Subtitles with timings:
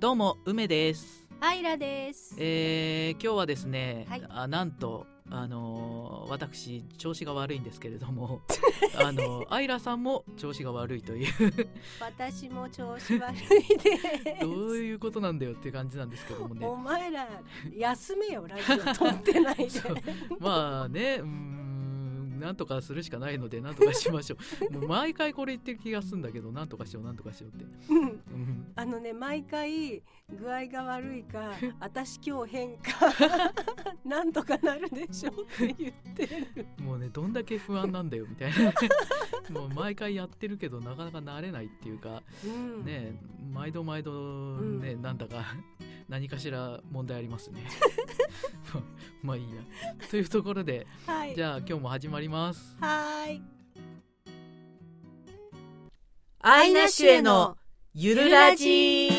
[0.00, 2.34] どうも梅です、アイラです。
[2.38, 4.22] えー、今日はですね、はい。
[4.30, 8.40] あなんとあのー私調子が悪いんですけれども
[8.98, 11.68] あのアイラさんも調子が悪いという。
[12.00, 13.96] 私も調子悪いで
[14.38, 14.40] す。
[14.40, 16.66] どういうことなんだよっていう感じなんですけどもね。
[16.66, 17.28] お前ら
[17.76, 18.94] 休めよラジオ。
[18.94, 19.68] 撮ってないで。
[20.38, 21.69] まあねうーん
[22.40, 24.36] なんとかするしかないのでなんとかしましょ
[24.70, 24.72] う。
[24.74, 28.02] もう毎回これ言ってる気がするんだけどなんとかしようなんとかしようって、うん。
[28.02, 32.90] うん、あのね毎回具合が悪いか 私今日変か
[34.04, 36.66] なんとかなるでしょって言ってる。
[36.82, 38.72] もうねどんだけ不安なんだよみたいな。
[39.50, 43.20] もう毎回やってるけどなかなか慣れないっていうかうん、ね
[43.52, 45.54] 毎度毎度ね、なんだか
[46.10, 47.62] 何かしら問題ありますね
[48.74, 48.82] まあ
[49.22, 49.62] まあいいや
[50.10, 51.34] というところではい。
[51.36, 53.42] じゃあ今日も始まりますはーい。
[56.40, 57.56] アイナッシュへの
[57.94, 59.10] ゆるラジ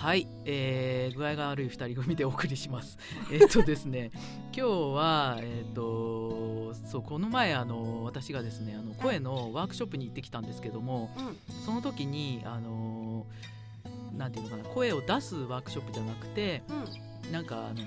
[0.00, 2.96] はい、えー、具合が悪い二人組でお送りします。
[3.30, 4.10] えっとですね、
[4.44, 13.26] 今日はえっ、とそうこの前あの私がですねあの声のワークショップに行ってきたんですけども、うんその時にあの
[14.16, 16.62] なんていうのかな声を出すワークショップじゃなくて
[17.26, 17.84] うんなんかあの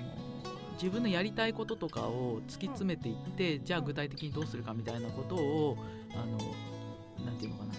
[0.74, 5.76] 自分のやりたいこととかを突き詰めていって、じゃあ具体的にどうするかみたいなことを
[6.12, 7.74] あのなんていうのかな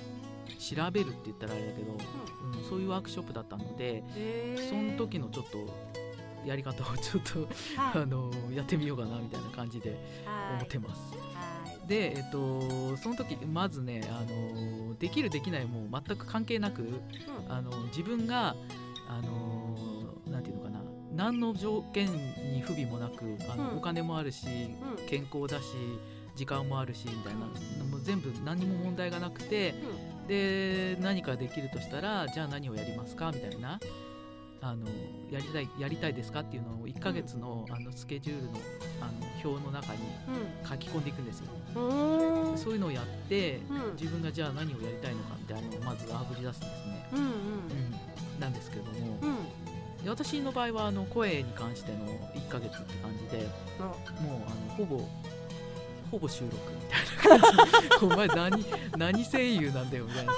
[0.56, 4.04] 調べるって言ったらあれだけど、うん、そういうワークショップだったので、
[4.70, 5.68] その時のちょっと
[6.46, 7.40] やり方をちょっと
[7.82, 8.04] はい。
[8.04, 9.98] あのやってみようかなみたいな感じで
[10.54, 11.02] 思ってます。
[11.34, 11.88] はい。
[11.88, 16.92] で、えっと、その時まずねあのできるできないもう全く関係なくうん。
[17.50, 18.56] あの自分が
[19.08, 19.78] あの
[20.28, 20.80] なんていうのかな
[21.14, 23.78] 何の条件に不備もなくあの、うん。
[23.78, 25.08] お金もあるしうん。
[25.08, 25.66] 健康だし
[26.36, 29.74] 時間もあるしみたいなもう全部何にも問題がなくて
[30.28, 33.80] で何かできるとしたらじゃあ何をやりますかみたいな
[34.62, 34.88] あの
[35.30, 38.50] やりたいやりたいですかっていうのを1ヶ月の,、あのスケジュールの
[39.00, 40.00] あの表の中に
[40.64, 40.68] うん。
[40.68, 41.52] 書き込んでいくんですよ。
[41.76, 42.58] うん。
[42.58, 43.96] そういうのをやってうん。
[43.96, 47.10] 自分がじゃあ何をやりたいのかみたいなのをまずあぶり出すんですね。
[47.14, 47.28] うんうん。
[47.28, 50.04] うん、なんですけども、うん。
[50.04, 53.48] で私の場合はあの声に関しての1ヶ月って感じで
[53.80, 55.08] のもうあのほぼ
[56.12, 57.66] ほぼ収録みたいな感
[58.00, 58.06] じ。
[58.06, 58.66] お前何
[58.98, 60.34] 何声優なんだよみたいな。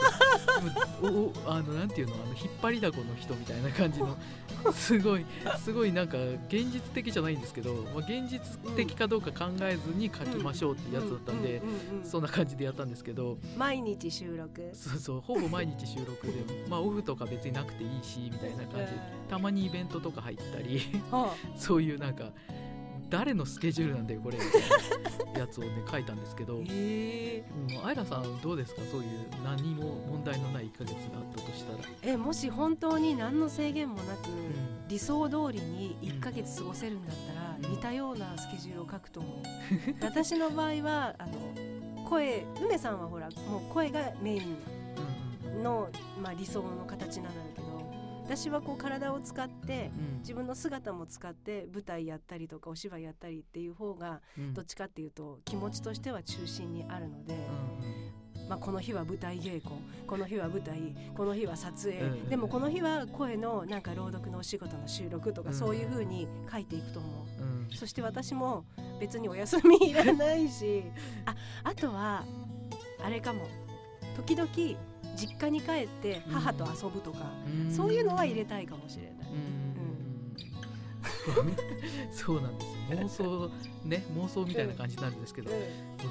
[1.03, 4.17] おおあのなんていうのあの引っ張りだこの人みたいな感じの。
[4.73, 5.25] すごい
[5.59, 6.17] すごいなんか
[6.47, 8.39] 現実的じゃないんですけど、まあ、現実
[8.75, 11.61] 的かどうか考えずに書きましょうってやつだったんで、
[12.03, 14.69] そんな感じでやったんですけど毎日収録。
[14.73, 16.33] そうそうほぼ毎日収録で
[16.67, 18.99] まあオフとか別になくていいしみたいな感じで
[19.29, 22.31] たまにイベントとか入ったりは そういうなんか
[23.09, 24.57] 誰のスケジュールなんだよこれみた
[25.29, 28.81] いなやつをね書いたんですけど、あうん、アイラさんどうですか？
[28.91, 29.07] そういう
[29.43, 34.31] 何も問題のない1ヶ月があったとしたら、えもし本当に何の制限もなく、う
[34.89, 37.75] 理想通りに1ヶ月過ごせるんだったら、うん。
[37.75, 39.41] 似たようなスケジュールを書くと思う。
[40.01, 41.33] 私の場合はあの
[42.09, 44.57] 声梅さんはほらもう声がメイン
[45.63, 45.89] の、
[46.21, 47.46] まあ、理想の形なんだけど
[48.27, 50.19] 私はこう体を使ってうん。
[50.19, 54.53] 自分の姿も使って舞台やったりとかお芝居やったりっていう方がうん。
[54.53, 65.55] どっちかっていうと気持ちとしては中心にあるので、うんまあ、この日は舞台稽古この日は舞台この日は撮影、うんでもこの日は声のなんか朗読のお仕事の収録とか、うん。
[65.55, 67.07] そういう風に書いていくと思
[67.39, 67.41] う。
[67.41, 67.75] うんうん。
[67.75, 68.65] そして私も
[68.99, 70.83] 別にお休みいらないし
[71.25, 72.25] ああとは
[73.01, 73.47] あれかも。
[74.17, 74.49] 時々
[75.17, 77.31] 実家に帰って母と遊ぶとか、
[77.65, 77.71] うん。
[77.71, 79.13] そういうのは入れたいかもしれない。
[79.31, 79.57] うん。
[82.11, 82.65] そうなんで
[83.09, 83.51] す妄想
[83.83, 85.61] ね妄想みたいな感じになるんですけど、もう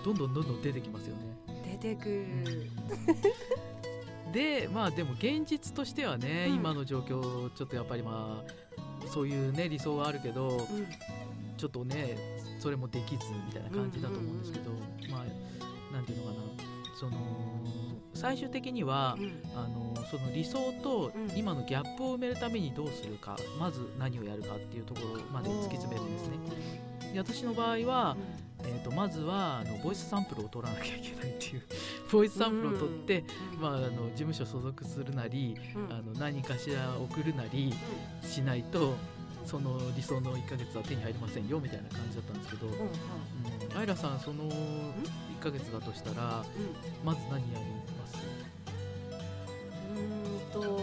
[0.05, 1.23] どんどんどんどん出てきますよね。
[1.79, 2.27] 出てくる、
[4.33, 6.55] でまあでも現実としてはね、うん。
[6.57, 10.87] 今の状況ちょっとやっぱりまあそういうね理想はあるけどうん。
[11.57, 12.19] ちょっとね
[12.59, 14.71] それもできずみたいな感じだと思うんですけど、
[15.11, 16.37] まあなんていうのかな。
[16.99, 17.56] その
[18.17, 19.43] 最終的には、うん。
[19.55, 21.37] あのその理想とうん。
[21.37, 26.37] 今のギャップを埋めるためにどうするか、まず何をやるかっていうところまで突き詰めるんですね。
[27.13, 28.17] で私の場合は、
[28.63, 31.63] えー、とまずはあのボイスサンプルを取らなきゃいけないっていう
[32.11, 33.25] ボイスサンプルを取って、
[33.55, 33.61] うん。
[33.61, 35.93] まあ、あの事務所所属するなり、うん。
[35.93, 37.73] あの何かしら送るなり
[38.23, 38.95] しないと
[39.45, 43.79] その理想の1ヶ月は手に入りませんよみたいな感じだったんですけど、うん。
[43.79, 46.45] アイラさんその1ヶ月だとしたら
[47.05, 47.96] まず何やりますうーん
[50.61, 50.81] と、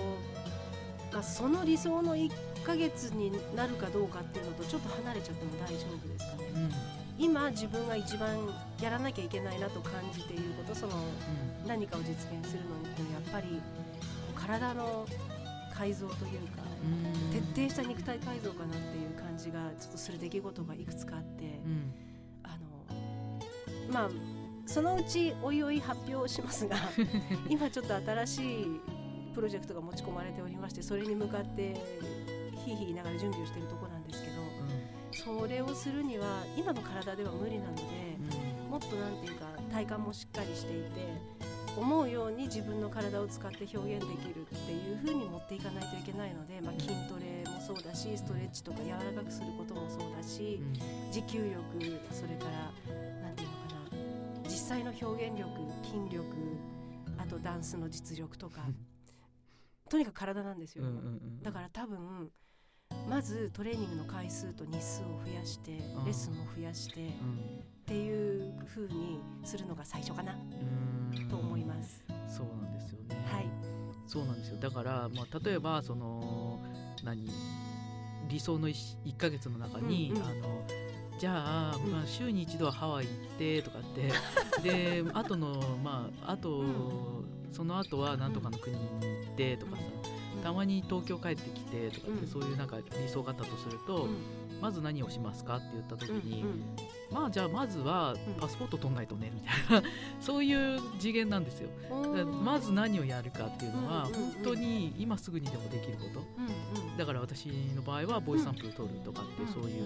[1.11, 2.31] まあ、その理想の1
[2.63, 6.71] 1ヶ月になるかどうかっていうのとちょっと離れちゃっても大丈夫ですかね、うん。
[7.19, 8.29] 今自分が一番
[8.81, 13.61] やらなきゃいけないなと感じていることそのうん何かを実現するのにっていうのはやっぱり
[14.35, 15.05] 体の
[15.75, 17.53] 改造というかうん。
[17.53, 21.93] 徹底した肉体改造かなっていう感じがちょっとする出来事がいくつかあってうん。
[22.43, 24.09] あのまあ
[24.65, 26.77] そのうちおいおい発表しますが
[27.49, 28.79] 今ちょっと新しい
[29.33, 31.75] プロジェクトが持ち込まれておりましてそれに向かって
[32.65, 34.33] ひいひい言いながら準備をしているところなんですけど
[35.41, 37.83] それをするには今の体では無理なので
[38.65, 38.71] うん。
[38.73, 41.43] もっとなんていうか体幹もしっかりしていて
[41.77, 50.59] 思うように自分の体を使って表現できるっていう風に持っていかないといけないので、まあ、筋トレもそうだしストレッチとか柔らかくすることもそうだし
[51.11, 51.61] 持久力
[52.11, 55.49] それからなんていうのかな実際の表現力
[55.83, 56.25] 筋力
[57.17, 58.61] あとダンスの実力とか
[59.93, 62.31] とにかく体なんですよ、うんうんうんだから多分
[63.07, 65.77] まずトレーニングの回数と日数を増やしてん。
[65.77, 67.11] レッスンも増やしてっ
[67.85, 70.35] ていう風にするのが最初かなう
[71.15, 71.17] ん。
[71.17, 72.03] うんと思います。
[72.27, 73.23] そうなんですよね。
[73.29, 73.45] はい、
[74.07, 74.57] そうなんですよ。
[74.59, 76.59] だから、まあ、例えばその
[77.03, 77.29] 何？
[78.29, 80.23] 理想の 1, 1ヶ月の中に、うんうん。
[80.23, 80.65] あの
[81.19, 81.91] じゃあ、うん。
[81.91, 83.83] まあ、週に一度はハワイ行ってとかっ
[84.61, 84.63] て
[85.03, 86.63] であとのまああと、
[87.51, 88.81] その後はなんとかの国に
[89.35, 89.83] てとかさ、
[90.43, 92.27] たまに東京帰ってきてとかって、うん。
[92.27, 94.17] そういうなんか理想があったとすると、うん。
[94.61, 96.45] まず何をしますかって言った時に、
[97.11, 98.39] まあじゃあまずはん。
[98.39, 99.87] パスポート取んないとねみたいな。
[100.21, 101.69] そういう次元なんですよ。
[101.89, 104.13] だからまず何をやるかっていうのは本
[104.43, 106.23] 当に今すぐにでもできること。
[106.97, 109.83] だから私の場合はボイスサンプル取るとかってそういう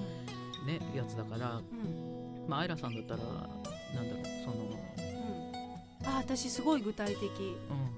[0.66, 1.62] ねやつだから
[2.48, 4.56] まあアイラさんだったらなんだろうその
[4.98, 5.07] うん
[6.08, 7.22] あ私すごい具体的。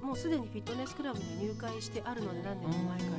[0.01, 0.07] うん。
[0.07, 3.11] もうすでにフィットネスクラブに入会してあるので何年も前から。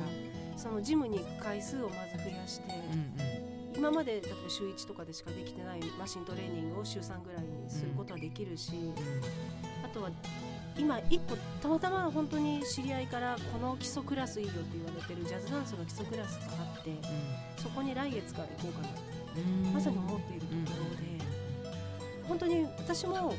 [0.57, 3.41] そのジムに行く回数をまず増やして、うん
[3.73, 8.93] 今まで例えば週1とかでしかできてないマシントレーニングを週3ぐらいにすることはできるし、うん。
[9.83, 10.11] あとは
[10.77, 16.91] 今1個たまたま本当に知り合いからこの基礎クラスいいよって言われてるジャズダンスの基礎クラスがあって。
[17.57, 18.89] そこに来月から行こうかな
[19.37, 19.73] うんうん。
[19.73, 21.77] まさに思っているところで、
[22.27, 23.33] 本当に私も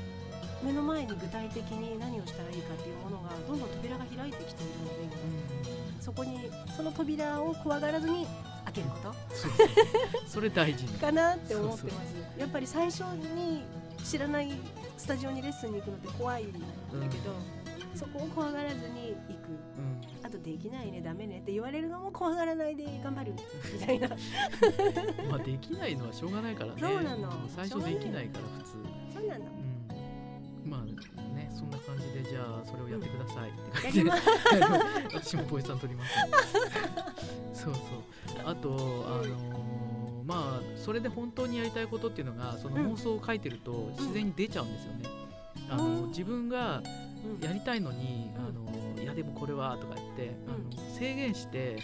[0.62, 8.26] 目の前に具体的に何をしたらいいかっていうものがどんどん扉が開いてきているのでうんそこにその扉を怖がらずに
[8.64, 9.14] 開けること。
[10.26, 10.84] それ大事。
[10.84, 12.14] ねかなって思ってます。
[12.38, 13.02] やっぱり最初
[13.36, 13.62] に
[14.02, 14.50] 知らない
[14.96, 16.58] スタジオにレッスンに行くのって怖いんだ
[16.90, 17.34] けど、
[17.94, 19.50] そこを怖がらずに行く。
[19.78, 20.00] うん。
[20.24, 23.34] あとできないねダメねって言われるのも怖がらないで頑張る。
[23.72, 24.08] みたいな。
[25.30, 26.80] まあできないのはしょうがないからね。
[26.80, 27.28] そうなの。
[27.28, 28.70] ん最初できないから普通。
[29.14, 29.44] そうなの。
[29.44, 29.61] うん
[30.72, 30.84] まあ
[31.34, 34.08] ねそんな感じでじゃあそれをやってくださいって感じで。
[34.08, 34.20] やり
[34.60, 36.14] ます私もボイスさん取ります、
[37.64, 37.82] そうそう。
[38.44, 38.70] あと
[39.06, 39.62] あのー
[40.24, 42.92] まあそれで本当にやりたいことっていうのがそのうん。
[42.92, 45.08] 妄想を書いてると自然に出ちゃうんですよね、
[45.68, 46.08] あのうん。
[46.08, 46.82] 自分が
[47.24, 47.44] うん。
[47.44, 48.46] やりたいのに、うん。
[48.46, 48.50] あ
[48.96, 50.70] のいやでもこれはとか言って、あうん。
[50.70, 51.76] の制限して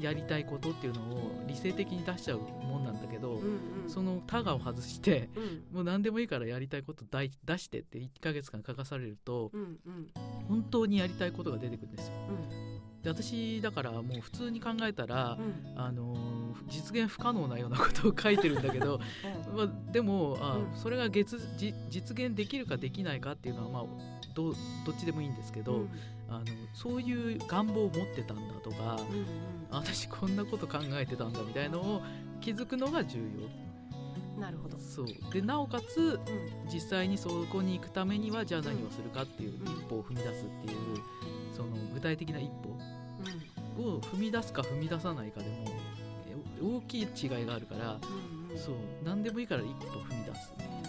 [0.00, 3.44] やりたいことっていうのを理性的に出しちゃうもんなんだけど、うんうん。
[3.84, 5.76] うんそのタガを外してうん。
[5.76, 10.10] もう何でもいいからやりたいこと出してって1ヶ月間書かされるとうんうん。
[10.48, 12.14] 本当にやりたいことが出てくるんですよ。
[12.28, 13.02] うん。
[13.02, 15.80] で私だからもう普通に考えたら、うん。
[15.80, 19.00] あのー実現不可能なようなことを書いてるんだけど、
[19.56, 20.76] まあ、でもあ、うん。
[20.76, 24.52] それが月じ実現できるかできないかっていうのは、まあ、ど
[24.84, 25.88] どっちでもいいんですけど、うん
[26.30, 26.44] あの
[26.74, 29.26] そういう願望を持ってたんだとか、うんうん
[29.72, 32.02] 私こんなこと考えてたんだみたいのを
[32.40, 34.40] 気づくのが重要。
[34.40, 35.06] なるほど、そう。
[35.32, 36.68] でなおかつうん。
[36.68, 39.66] 実際にそこに行くためにはじゃあ何をするかっていううん。
[39.68, 40.76] 一歩を踏み出すっていう
[41.56, 42.76] その具体的な一歩
[43.78, 45.64] うを踏み出すか踏み出さないかでも
[46.28, 48.58] え大きい違いがあるからんうんうん。
[48.58, 48.74] そう。
[49.04, 50.80] 何でもいいから一歩踏み出す、うん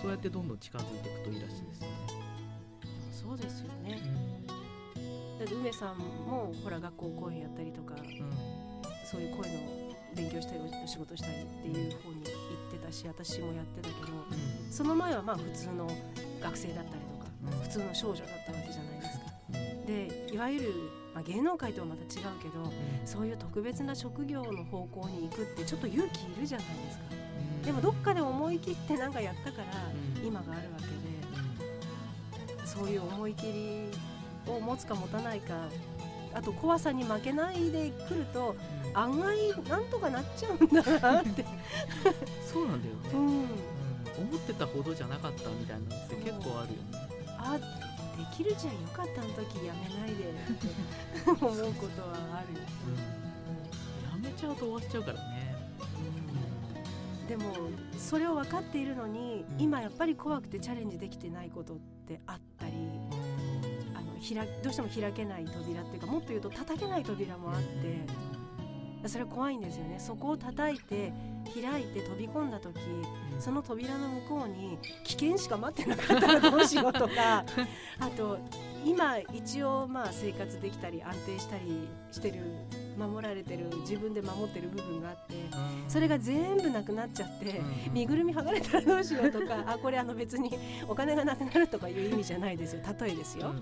[0.00, 1.96] そうやってどんどん近づいていくといいらしいですよね。
[3.10, 4.00] そうですよね。
[4.04, 4.27] う
[5.38, 8.04] だって梅さんもほら学校公演やったりとかんうん
[9.04, 12.30] そういう声の勉強したりお仕事したりっていう方に行
[12.68, 14.08] ってたし私もやってたけど
[14.70, 15.88] その前はまあ普通の
[16.42, 17.60] 学生だったりとかうん。
[17.60, 19.26] 普通の少女だったわけじゃないですか。
[19.50, 19.86] うん。
[19.86, 20.74] でいわゆる、
[21.14, 22.72] まあ、芸能界とはまた違うけど
[23.04, 27.04] そういう特別な職業の方向に行くってちょっと勇気いるじゃないですか。
[27.10, 27.62] うん。
[27.62, 29.64] でもどっかで思い切ってなんかやったから
[30.20, 30.26] うん。
[30.26, 30.98] 今があるわけで
[32.66, 34.07] そういう思い切り
[34.48, 35.68] を持つか持たないか。
[36.34, 38.54] あと怖さに負けないで来ると
[38.90, 38.98] うん。
[38.98, 39.36] 案外
[39.68, 41.44] なんとかなっちゃうんだなって。
[42.46, 43.26] そうなんだよね、うん。
[43.26, 43.46] うん。
[44.18, 47.08] 思ってたほどじゃなかったみたいなのって結構あるよね。
[47.38, 47.58] あ
[48.18, 52.60] できるじゃんよかったあの時やめないでって思うことはあるよ、
[54.24, 54.32] うん。
[54.34, 55.54] ちゃうと終わっちゃうからね、
[57.28, 57.44] でも
[57.96, 59.60] それを分かっているのに、うん。
[59.60, 61.76] 今やっぱり怖くてチャレンジできてないことっ
[62.06, 62.40] てあっ
[64.18, 67.68] 開どうしても開けない扉っていうかもっと言うと叩けない扉もあって
[69.06, 69.96] それは怖いんですよね。
[69.98, 71.12] そこを叩いて
[71.54, 72.76] 開いて飛び込んだ時
[73.32, 73.40] うん。
[73.40, 77.44] その扉の向こうに危険しか待ってなかったらどうしようとか
[78.00, 78.38] あと
[78.84, 82.40] 今一応まあ生活できたり安定したりしてる
[82.98, 85.90] 守られてる自分で守ってる部分があってうん。
[85.90, 87.94] それが全部なくなっちゃってうん。
[87.94, 90.50] 身ぐるみ剥がれたらどうしようとかあこれあの別に
[90.88, 92.82] お金がなくなるとかいう意味じゃないですよ。
[93.00, 93.54] 例えですよ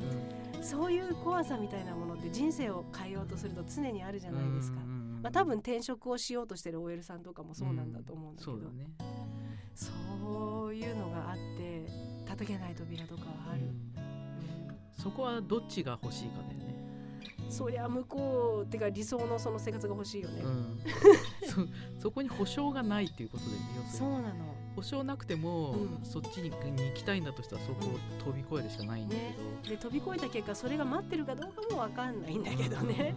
[0.66, 4.80] そういう怖さみたいなものって人生を変えようとすると常にあるじゃないですか。
[5.23, 8.90] まあ、多分転職をしようとしてる OL さんとかもそうなんだと思うんだけど、そうだね。
[9.75, 11.87] そういうのがあって
[12.26, 15.02] 叩けない扉とかはある、うん。
[15.02, 16.66] そこはどっちが欲しいかだよね。
[17.49, 20.80] そりゃ向こうってか理想のその生活が欲しいよね、うん、
[21.96, 24.14] そそこに保証がないっていうことでね要するに。
[24.14, 26.04] そうなの保証なくても、うん。
[26.04, 29.14] そっちにに行きたいんだとしたらそこを飛び越えるしかないんだ
[29.64, 33.14] けど、で飛び越えた結果それが待ってるかどうかも分かんないんだけどね、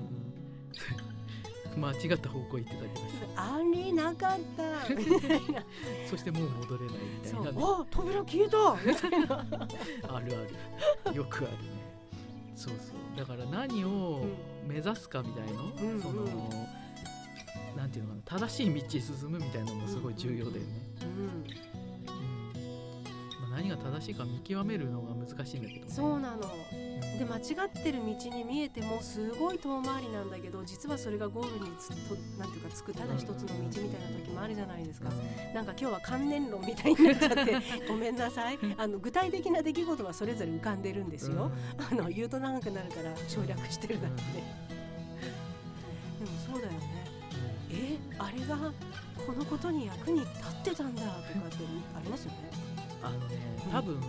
[1.75, 1.81] うん。
[1.83, 3.27] 間違った方向行ってたりとかして。
[3.35, 4.95] ありなかった。
[4.95, 5.63] みたいな
[6.09, 7.57] そしてもう戻れないみたいなね。
[7.61, 8.77] あ扉消えた。
[8.85, 9.45] みたいな、
[10.15, 10.37] ある
[11.05, 11.15] ある。
[11.15, 11.57] よくあるね。
[12.55, 13.17] そうそう。
[13.17, 14.23] だから何を
[14.67, 16.01] 目指すかみたいの、うんうん。
[16.01, 16.25] その
[17.79, 20.61] なんていうのかな正しい道へ進むみたいなのもすごい重要だよね、
[21.01, 21.07] うん。
[21.07, 21.43] うん。
[23.39, 26.37] まあ、何が正しいか見極めるのが難しいんだけど、ね、そうなの。
[26.73, 26.89] うん。
[27.19, 35.09] で間違ってる道に見えてもすごい遠回りなんだけど実はそれがゴールにつとなんていうかつくただ一つの道みたいな時もあるじゃないですか、
[35.53, 37.57] なんか今日は観念論みたいになっちゃって
[37.87, 38.59] ごめんなさい。
[38.77, 44.21] あの具体的な出来事はそれぞれ浮かんでるんですよ、あの言うと長くなるから省略してるだけで、
[46.19, 46.88] でもそうだよ
[48.19, 48.57] あれが
[49.25, 51.63] このことに役に立ってたんだとかって
[51.95, 52.51] ありますよね、
[53.01, 53.25] あのね
[53.65, 53.71] うん。
[53.71, 54.01] 多分、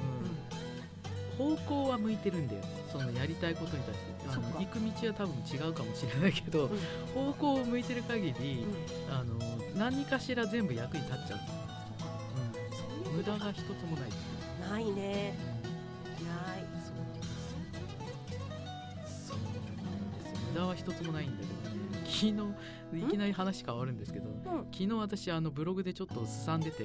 [1.39, 2.63] 方向は向いてるんだよ。
[2.91, 4.11] そのやりたいことに対して。
[4.29, 6.71] あの行く道は多分違うかもしれないけど、
[7.15, 8.67] 方向を向いてる限り、
[9.09, 9.15] うん。
[9.15, 9.39] あの
[9.77, 11.39] 何かしら全部役に立っちゃう、
[12.73, 13.17] そういううん。
[13.17, 14.11] 無駄が一つもない、
[14.71, 15.35] ないね。
[16.21, 16.27] うん。
[16.27, 16.65] ない。
[16.85, 17.23] そうなんで
[19.09, 19.35] すよ。
[19.35, 19.53] そうなん
[20.13, 20.39] ですよ。
[20.53, 21.50] 無駄は一つもないんだけどね
[22.11, 22.33] 昨日
[22.93, 24.43] いきなり話変わるんですけどうん。
[24.73, 26.85] 昨日私あのブログでちょっとすさんでて。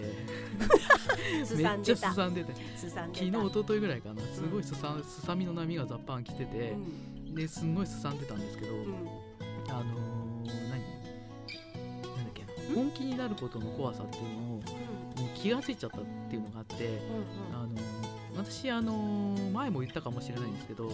[1.43, 2.53] すめっちゃすさんでて。
[2.77, 7.35] 昨日一昨日ぐらいかなすごいすさすさみの波がザッパン来ててう、ん。
[7.35, 8.83] ですんごいすさんでたんですけど、うん。
[9.69, 10.69] あのー、何？
[10.69, 14.61] なんだっけな本気になることの怖さっていうのを
[15.17, 17.55] に気がついちゃったっていうのがあって、うん。
[17.55, 17.94] あのー
[18.37, 20.91] 私、あのー前も言ったかもしれないんですけど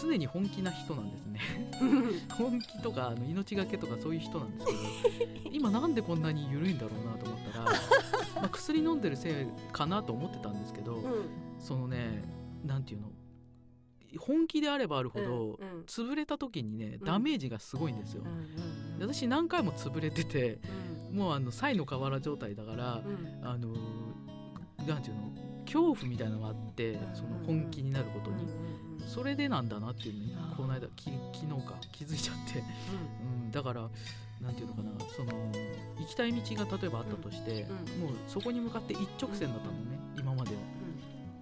[0.00, 1.40] 常に本気な人なんですね。
[1.80, 7.64] う ん本気とかあの命がけとかそういう人なんですけど今なんでこんなに緩いんだろうなと思ったら、
[8.36, 11.28] まあ、薬飲んでるせいかなと思ってたんですけど、うん。
[11.58, 12.24] そのね
[12.64, 13.12] なんていうの
[14.18, 15.84] 本気であればあるほど、うんうん。
[15.86, 17.04] 潰れた時にねうん。
[17.04, 20.58] ダメージがすごいんですよ、うんうんで私何回も潰れてて
[21.10, 21.18] うん。
[21.18, 23.48] もうあの才の河原状態だから、うん。
[23.48, 23.74] あの
[24.86, 25.43] なんていうの
[25.74, 28.46] 恐怖みたいなのがあってうんその本気になることに、
[29.08, 32.62] それでなんだなっていうのにこの間き昨日か気づいちゃって、
[33.44, 33.88] うん、だから
[34.40, 35.32] なんていうのかなその
[35.98, 40.60] 行きたい道が例えばあったとして、うんもうそこに向かって一直線だったのね今までは。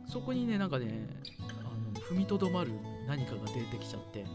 [0.09, 1.09] そこにねなんかね
[1.39, 2.73] あの踏みとどまる
[3.07, 4.29] 何かが出てきちゃって、うん。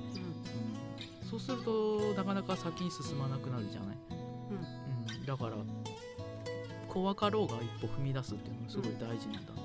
[1.30, 3.98] そうするとなかなか先に進まなくなるじゃない、
[5.20, 5.58] うん、だから
[6.88, 9.57] 怖かろうが一歩踏み出すっていうのがすごい大事なんだ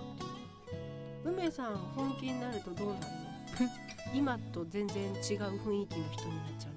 [1.25, 3.07] 梅さん本気になるとどうなる
[3.64, 3.71] の？
[4.14, 6.73] 今と全然違う雰囲気の人になっちゃう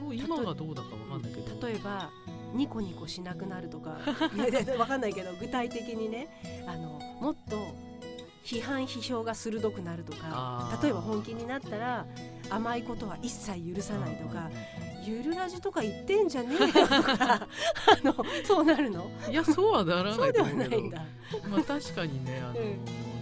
[0.00, 1.54] そう今がどうだかわかんないけど。
[1.54, 2.10] の例えば
[2.54, 3.96] ニコニコしなくなるとか。
[4.34, 6.28] いやいやわかんないけど具体的にね
[6.66, 7.74] あのもっと
[8.44, 10.78] 批判批評が鋭くなるとか。
[10.82, 12.06] 例えば本気になったら
[12.50, 14.50] 甘いことは一切許さないとか
[15.04, 17.46] 「ゆるラジとか言ってんじゃねえよ」とか。
[17.46, 17.48] あ
[18.02, 19.10] のそうなるの？
[19.30, 20.82] いやそうはならそなうではないと思うけど。
[20.82, 21.04] いんだ。
[21.48, 22.78] まあ確かにねあの、うん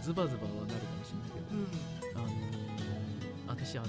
[0.08, 2.24] ズバズバはなるかもしれないけどうん。
[2.24, 3.88] あの私あの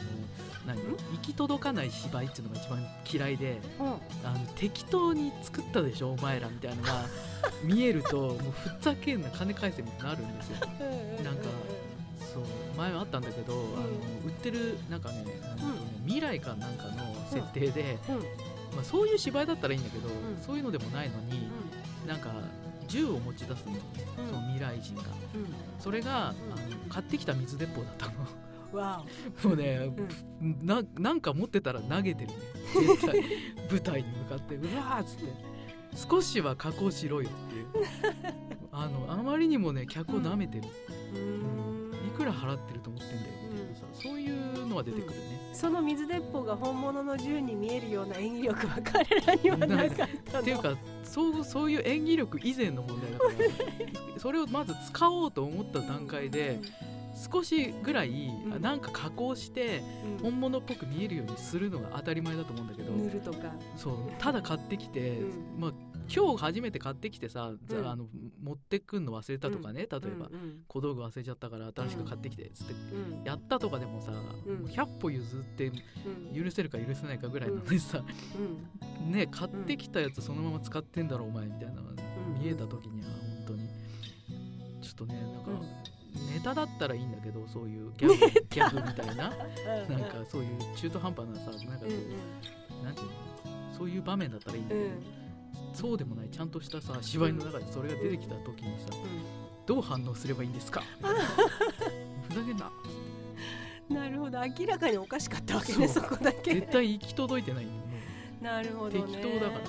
[0.67, 3.87] 何ん行き届かない芝居っていうのが一番嫌いでうん。
[3.87, 7.05] あの適当に作ったでしょお前らみたいなのが
[7.63, 10.55] 見えるともうふざけんな金返せみたいになるんですよ。
[11.23, 11.43] なんか
[12.33, 12.43] そう
[12.77, 13.63] 前はあったんだけど、あの
[14.25, 16.05] 売ってるなんかね,、うん。
[16.05, 18.15] 未来かなんかの設定で、うん。
[18.17, 18.21] うん。
[18.75, 20.11] まあ、そういう芝居だったらいいんだけど、ん。
[20.45, 21.49] そういうのでもないのに、
[22.07, 22.29] なんか
[22.89, 23.79] 銃を持ち出すの、うん。
[24.27, 25.03] その未来人が。
[25.03, 25.09] うん。
[25.79, 26.53] それが、うん。
[26.53, 28.13] あの買ってきた水鉄砲だったの。
[28.71, 29.03] わ
[29.43, 29.91] もうね、
[30.61, 32.35] ななんか持ってたら投げてるね
[32.73, 33.23] 絶対。
[33.69, 34.55] 舞台に向かって。
[34.55, 35.33] うわーっつって。
[35.95, 37.65] 少しは加工しろよっていう。
[38.71, 42.07] あのあまりにもね客を舐めてる、おうーん。
[42.07, 45.19] いくら払ってると思ってんだよみたいなさそういうのは出てくる。
[45.19, 50.39] ね、その水鉄砲が本物の銃に見えるような演技力は彼らにはなかったの。
[50.39, 53.31] っていうかそうそういう演技力以前の問題だから
[54.19, 56.59] それをまず使おうと思った段階で
[57.31, 58.61] 少しぐらいうん。
[58.61, 59.81] なんか加工して
[60.21, 60.31] うん。
[60.31, 63.51] 本物っぽく見えるようにするのが当たり前だと思うんだけど塗るとか。
[63.75, 65.31] そうただ買ってきて、うん。
[65.59, 65.73] まあ
[66.13, 67.87] 今日初めて買ってきてさ、じゃうん。
[67.87, 68.07] ああの
[68.43, 70.29] 持ってくんの忘れたとかね、例えば、
[70.67, 73.23] 小道具忘れちゃったから新しく買ってきてっつって、うん。
[73.23, 74.15] やったとかでもさ、う
[74.51, 74.59] ん。
[74.61, 78.03] もう100歩譲ってうん許せるか許せないかぐらいなのにさ、
[78.99, 79.11] うん。
[79.11, 81.81] ね買ってきたやつそのまま使ってんだろお前みたいな
[82.39, 83.07] 見えた時には
[83.45, 83.69] 本当に。
[84.81, 85.59] ちょっとねなんか、うん。
[86.33, 88.15] ネタだったらいいんだけどそういうギャグ
[88.49, 89.31] ギャグみたいな。
[89.87, 93.11] うんなんかそういう中途半端なさなんかこうんう、なんていうの？
[93.77, 94.91] そういう場面だったらいいんだけど、うん
[95.73, 98.95] そうでもないちゃんとしたさ芝居の中でそれが出てきた時にさ、う
[99.67, 100.83] どう反応すればいいんですか？
[102.27, 102.65] ふざけんな。
[102.65, 102.71] ん
[103.93, 104.39] なるほど。
[104.39, 106.55] 明らかにおかしかったわけねそこだけ。
[106.55, 107.67] 絶対行き届いてない
[108.41, 109.13] なるほどね。
[109.13, 109.65] 適当だから、ね、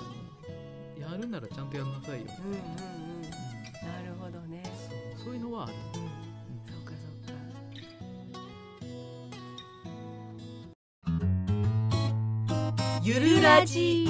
[0.98, 2.58] やるならちゃんとやんなさいよ、うんうんうん。
[2.58, 4.62] うんなるほどね。
[5.16, 5.24] そう。
[5.24, 6.08] そういうのはある、うんうん。
[6.70, 7.40] そうかそうか。
[13.02, 14.08] ゆるラジ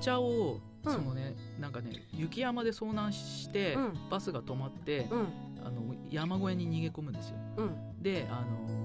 [0.00, 3.92] 茶をうんそのね、なんかね雪山で遭難して、うん。
[4.10, 5.26] バスが止まって、うん。
[5.64, 7.36] あの山小屋に逃げ込むんですよ。
[7.56, 8.02] うん。
[8.02, 8.78] であのー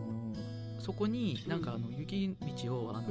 [0.79, 3.07] そこになんかあの雪道をあの、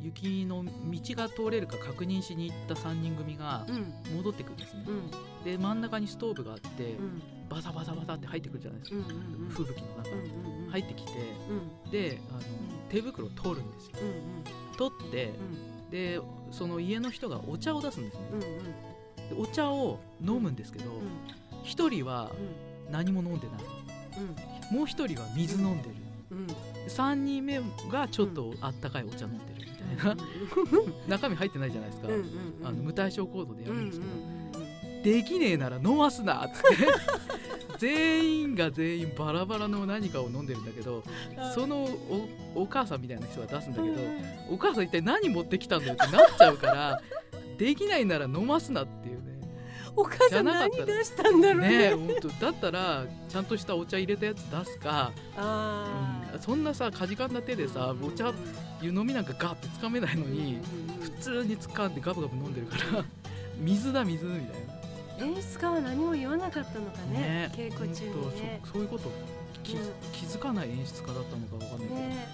[0.00, 0.70] 雪の道
[1.16, 3.92] が通れるか確認しに行った3人組がうん。
[4.16, 5.44] 戻ってくるんですね、うん。
[5.44, 7.22] で真ん中にストーブがあって、うん。
[7.48, 9.50] バサバサバサって入ってくるじゃないですか、うんうんうん。
[9.50, 11.12] 吹雪の中、うんうん入ってきて
[11.84, 11.90] うん。
[11.90, 12.40] であの
[12.90, 13.92] 手袋を取るんですよ。
[14.02, 14.76] うん。
[14.76, 16.20] 取ってうんで
[16.50, 18.20] その家の人がお茶を出すんですね。
[18.32, 18.42] うんうん。
[19.28, 20.90] でお茶を飲むんですけど
[21.62, 22.30] 一人は
[22.90, 24.74] 何も飲んでない。
[24.74, 25.94] もう一人は水飲んでる。
[26.30, 26.38] うん。
[26.38, 26.46] うん。
[26.88, 30.16] 3人目がちょっとあったかいお茶飲んでるみたいな。
[31.08, 32.66] 中身入ってないじゃないですか、うんうんうん。
[32.66, 35.02] あの無対象コードでやうんうんんるですけど、うん。
[35.02, 36.66] できねえなら飲ますなっつって
[37.78, 41.02] 全員が全員バラバラの何かを飲んでるんだけど
[41.54, 41.84] その
[42.54, 43.96] おお母さんみたいな人が出すんだけど
[44.50, 47.02] お母さん一体何持ってきたんだよってなっちゃうから
[47.58, 49.26] できないなら飲ますなっていうね。
[49.98, 51.68] お母さん何出したんだろうね。
[51.72, 56.40] えねほんとだったらちゃんとしたお茶入れたやつ出すか、あうん。
[56.40, 58.32] そんなさかじかんだ手でさお茶
[58.82, 60.58] 湯飲みなんかガッてつかめないのに
[61.00, 63.04] 普通につかんでガブガブ飲んでるから
[63.58, 64.65] 水だ水みたいな。
[65.18, 68.60] 演出家は何も言わなかったのかね稽古中にね。
[68.64, 69.10] そそういうこと。
[69.62, 69.82] 気,、うん。
[70.12, 72.28] 気づかない演出家だったのかわかんないけど、ね。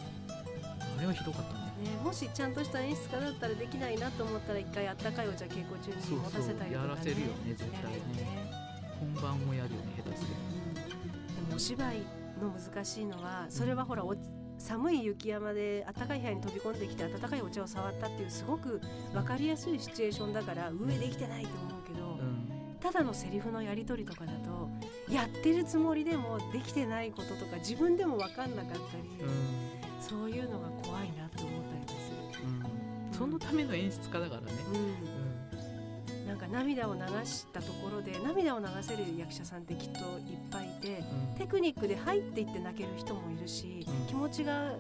[0.98, 1.60] あれはひどかったね。
[1.60, 8.62] ねもしちゃんとした演出家だったらできないなと思ったら一回あったかいお茶稽古中に持たせたりとか、ね、やらせるよね絶対ね。
[9.02, 11.96] 本番もやるよね下手すりうんでもお芝居
[12.40, 14.14] の難しいのはそれはほらお
[14.58, 18.80] 寒い雪山で暖かい部屋に飛び込んできて温かいお茶を触ったっていうすごく
[19.12, 21.71] 分かりやすいシチュエーションだから上できてないと思う
[22.82, 24.68] ただのセリフのやり取りとかだと
[25.08, 29.62] やってるつもりでもできてないこととか自分でも分かんなかったり、うん。
[30.00, 32.44] そういうのが怖いなと思ったりもする。
[32.44, 33.16] うん。
[33.16, 36.26] そのための演出家だからね、うん。
[36.26, 41.38] なんか涙を流したところで涙を流せる役者さんってきっといっぱいいてうん。
[41.38, 44.06] テクニックで入っていって泣ける人もいるし、うん。
[44.06, 44.74] 気持ちが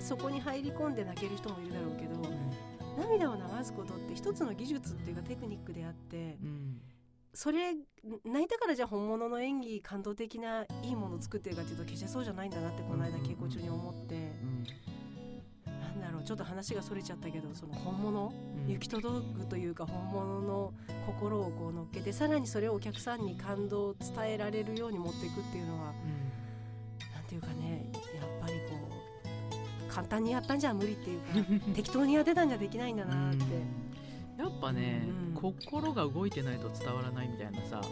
[0.00, 2.14] そこに入り込んで泣ける人もいるだろうけど
[2.98, 6.80] 涙を流すことって一つの技術っていうかテクニックであってうん
[7.34, 7.74] それ
[8.24, 14.14] 泣いたからじゃあ本物の演技感動的ないいものを作ってるかっていうと決してそうじゃないんだなってこの間稽古中に思って
[15.66, 18.32] うなんだろうちょっと話がそれちゃったけどその本物
[18.68, 20.72] 行き届くというか本物の
[21.06, 25.92] 心をこう乗っけてさらにそれをお客さんに感動を伝えられるように持っていくっていうのは
[27.14, 28.76] なんていうかねやっぱりこ
[29.90, 31.26] う簡単にやったんじゃ無理っていうか
[31.74, 33.83] 適当にやってたんじゃできないんだなって。
[34.38, 35.02] やっぱね、
[35.34, 35.40] うん。
[35.40, 37.86] 心が動いてないと伝わらないみたいなさ、なんか、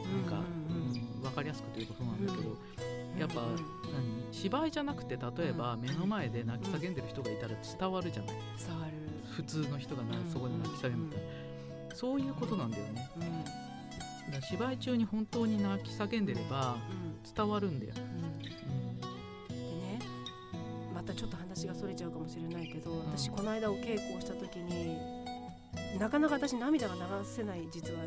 [0.70, 3.20] うんうんうん分かりやすくというとそうなんだけど、うん。
[3.20, 5.80] やっぱ、うん何芝居じゃなくて例えばうん。
[5.82, 8.92] 目の前で泣き叫んでる人がいたら伝わるじゃない、伝わる、
[9.30, 10.26] 普通の人がなうん。
[10.30, 13.10] そこで泣き叫んでたら、そういうことなんだよね。
[13.16, 13.44] うん。
[14.32, 16.76] だから芝居中に本当に泣き叫んでれば
[17.36, 18.24] 伝わるんだよ、うん。
[18.24, 18.42] うん
[19.48, 19.98] でね
[20.94, 24.96] またちょっと話がそれちゃうかもしれないけど私この間お稽古をした時に
[25.98, 28.00] なかなか私涙が流せない実は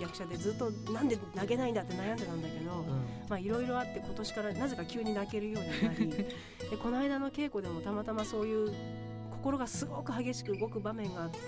[0.00, 2.84] 役者でずっとなんで投げないんだって悩んでたんだけど、
[3.28, 6.10] まあいろいろあって今年からなぜか急に泣けるようになり
[6.70, 8.72] でこの間の稽古でもたまたまそういう
[9.30, 11.38] 心がすごく激しく動く場面があって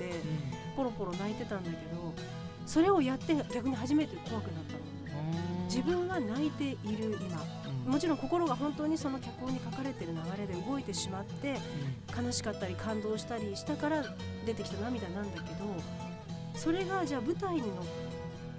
[0.76, 2.12] ポロポロ泣いてたんだけど
[2.66, 4.92] それをやって逆に初めて怖くなったの。
[5.72, 7.42] 自分が泣いている今
[7.86, 11.56] もちろん心が本当にその脚本に書かれている流れで動いてしまって
[12.16, 14.04] 悲しかったり感動したりしたから
[14.46, 15.64] 出てきた涙なんだけど
[16.54, 17.68] それがじゃあ舞台に乗っ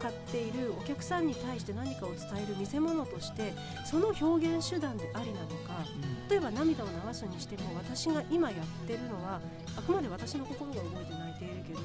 [0.03, 3.53] かっているお客さんに対して何かを伝える見せ物として
[3.85, 5.85] その表現手段でありなのか
[6.29, 9.39] 例えば涙を流すにしても私が今やってるのは
[9.77, 11.79] あくまで私の心が動いて泣いているけど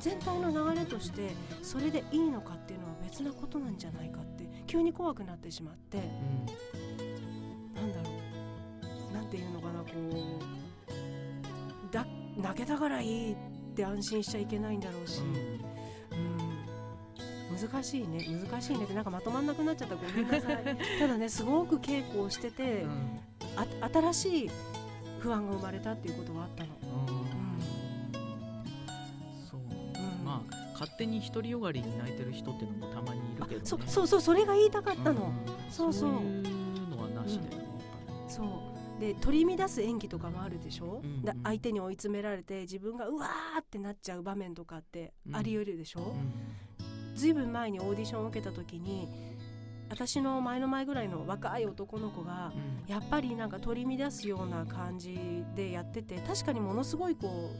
[0.00, 1.30] 全体の流れとして
[1.62, 6.02] それでいいのかっていうのは別なことなんじゃないかって急に怖くなってしまって、うん、
[7.74, 8.14] なんだろ
[9.10, 9.86] うなんていうのかなこ
[11.90, 13.36] うだ泣けたからいいっ
[13.74, 15.24] て安心しちゃいけないんだろうし、う
[16.14, 20.64] ん、難しいね難しいねってなんかまとまんなくなっちゃったごめんなさい。
[20.98, 23.20] ただねすごく稽古をしてて、うん、
[23.56, 24.50] あ新しい
[25.20, 26.83] 不安が生まれたっていうことはあったの。
[30.84, 36.10] 勝手に独りよがりに泣いてる人っていうのもたまにいるけど、ね、そそうそうそれが言いたかったの、うん、そうそう。
[36.12, 37.68] そういうのはなしだよね、
[38.24, 39.00] うん、そう。
[39.00, 46.14] で取り乱す演技とかもあるでしょ、うんうん、相手に追い詰められて自分がうわーってなっちゃう場面とかってあり得るでしょ、
[46.80, 49.08] うん、ずいぶん前にオーディションを受けた時に
[49.90, 52.52] 私の前の前ぐらいの若い男の子が、
[52.88, 57.50] やっぱりなんか取り乱すような感じでやってて確かにものすごいこ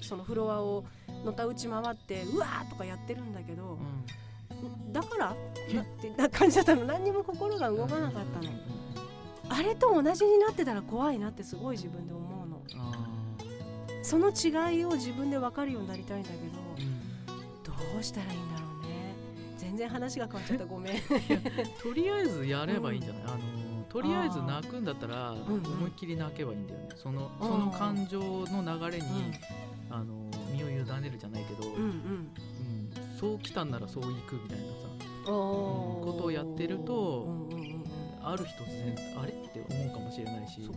[0.00, 0.84] うそのフロアを
[1.24, 3.78] のたうち回ってうわーとかやってるんだけど、
[4.50, 5.34] うん、だからっ
[6.00, 6.84] てな感じだったの。
[6.84, 8.52] 何にも心が動かなかったの、
[9.48, 12.62] あれと同じになってたら怖いなってすごい自分で思うの。
[14.02, 16.42] その違いを自分で分かるようになりたいんだけど、
[17.64, 19.14] どうしたらいいんだろうね。
[19.56, 20.66] 全然話が変わっちゃった。
[20.66, 20.94] ごめん。
[21.82, 23.38] とりあえずやればいいんじゃない、うん、あの
[23.88, 29.06] とりあえず泣くんだったら思いっきり泣けばいいんだよね、そのその感情の流れに、
[29.88, 31.82] あの身を委ねるじゃないけど、うんうん。
[31.82, 32.32] うん、
[33.18, 34.88] そう来たんならそう行くみたいなさ、
[35.26, 37.84] うん、ことをやってると、うんうんうん、
[38.22, 40.74] ある日突然あれって思うかもしれないし、うん、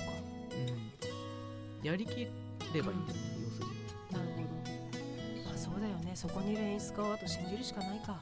[1.87, 2.27] やりき
[2.73, 3.73] ればいいんだよね、要するに。
[4.11, 4.47] なるほど、
[5.45, 6.11] まあ、そうだよね。
[6.15, 8.19] そこにいる演出家はあと信じるしかないか、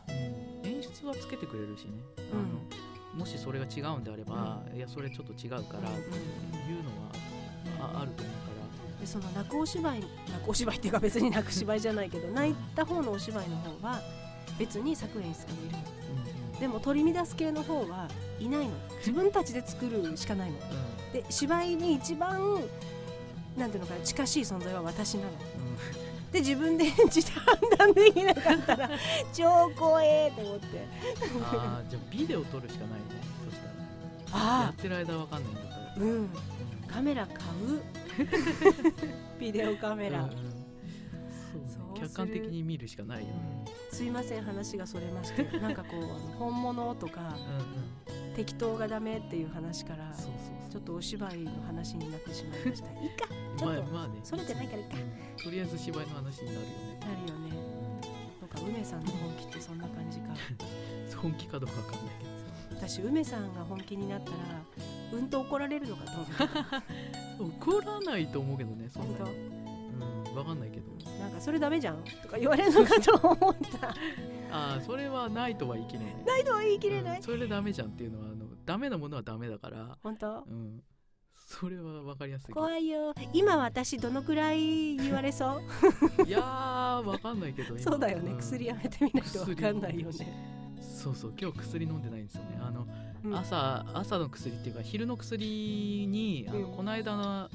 [0.63, 6.89] 演出はつけてくれるしね、あのもしそれが違うんであれば、いやそれちょっと違うからっていうの
[7.87, 8.35] はああると思う
[9.05, 14.01] でその泣くお芝居泣くお芝居っていうか別に泣く芝居じゃないけど泣いた方のお芝居の方は
[14.57, 15.71] 別に作演出がいる
[16.53, 18.07] の、でも取り乱す系の方は
[18.39, 18.71] いないの。
[18.99, 20.57] 自分たちで作るしかないの、
[21.13, 22.61] で芝居に一番
[23.57, 25.31] なんていうのかな近しい存在は私なの、
[26.31, 28.89] で自分で演じて判断できなかったら
[29.33, 30.65] 超怖えと思って。
[31.43, 33.05] ああじゃあビデオ撮るしかないね
[33.45, 33.59] そし
[34.31, 34.59] たら。
[34.61, 36.29] あやってる間わかんないんだからうん。
[36.87, 37.81] カメラ買う
[39.39, 45.43] ビデオカメラ、うん、そう客観的に見るしかないよね、うん、すいません話がそれまして。
[45.59, 47.35] なんかこう本物とか
[48.07, 50.11] うん、適当がダメっていう話から
[50.69, 52.89] ちょっとお芝居の話になってしまいました。
[53.01, 53.27] いいか？
[53.57, 54.19] ちょっと、まあ、まあね。
[54.23, 54.97] それてないからいいか、
[55.43, 56.99] とりあえず芝居の話になるよね。
[56.99, 57.55] なるよね。
[58.41, 60.35] なんか梅さんの本気ってそんな感じか。
[61.21, 62.35] 本気かどうかわかんないけど。
[62.87, 64.37] 私梅さんが本気になったら
[65.15, 66.11] うんと怒られるのかと
[67.43, 69.31] 思う怒らないと思うけどねそんなに。
[69.49, 69.65] うん
[70.35, 70.91] 分かんないけど。
[71.17, 73.87] なんかそれダメじゃんとか言われるのかと思った。
[74.51, 76.23] ああそれはないとは言い切れない。
[76.25, 79.97] ないとは言い切れない、うん、それでダメじゃんっていうのはあのダメなものはダメだから。
[80.03, 80.43] 本当？
[80.45, 80.83] うん。
[81.47, 82.53] それは分かりやすい。
[82.53, 83.13] 怖いよ。
[83.31, 85.61] 今私どのくらい言われそ
[86.19, 86.27] う？
[86.27, 90.75] いやー分かんないけどそうだよね、うん、薬やめてみないと分かんないよね。
[90.81, 92.59] そうそう今日薬飲んでないんですよね。
[92.61, 92.87] あの、うん、
[93.33, 97.49] 朝朝の薬っていうか昼の薬にあの、うん、この間の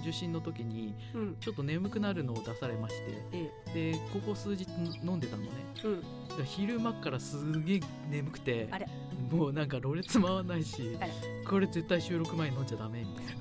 [0.00, 0.94] 受診の時に、
[1.40, 2.94] ちょっと眠くなるのを出されまし
[3.32, 4.66] て、でここ数日
[5.04, 5.50] 飲んでたのね、
[6.44, 7.80] 昼間からすげえ
[8.10, 8.68] 眠くて
[9.30, 10.98] もうなんかろれつ回らないし
[11.48, 13.32] これ絶対収録前に飲んじゃダメみたいな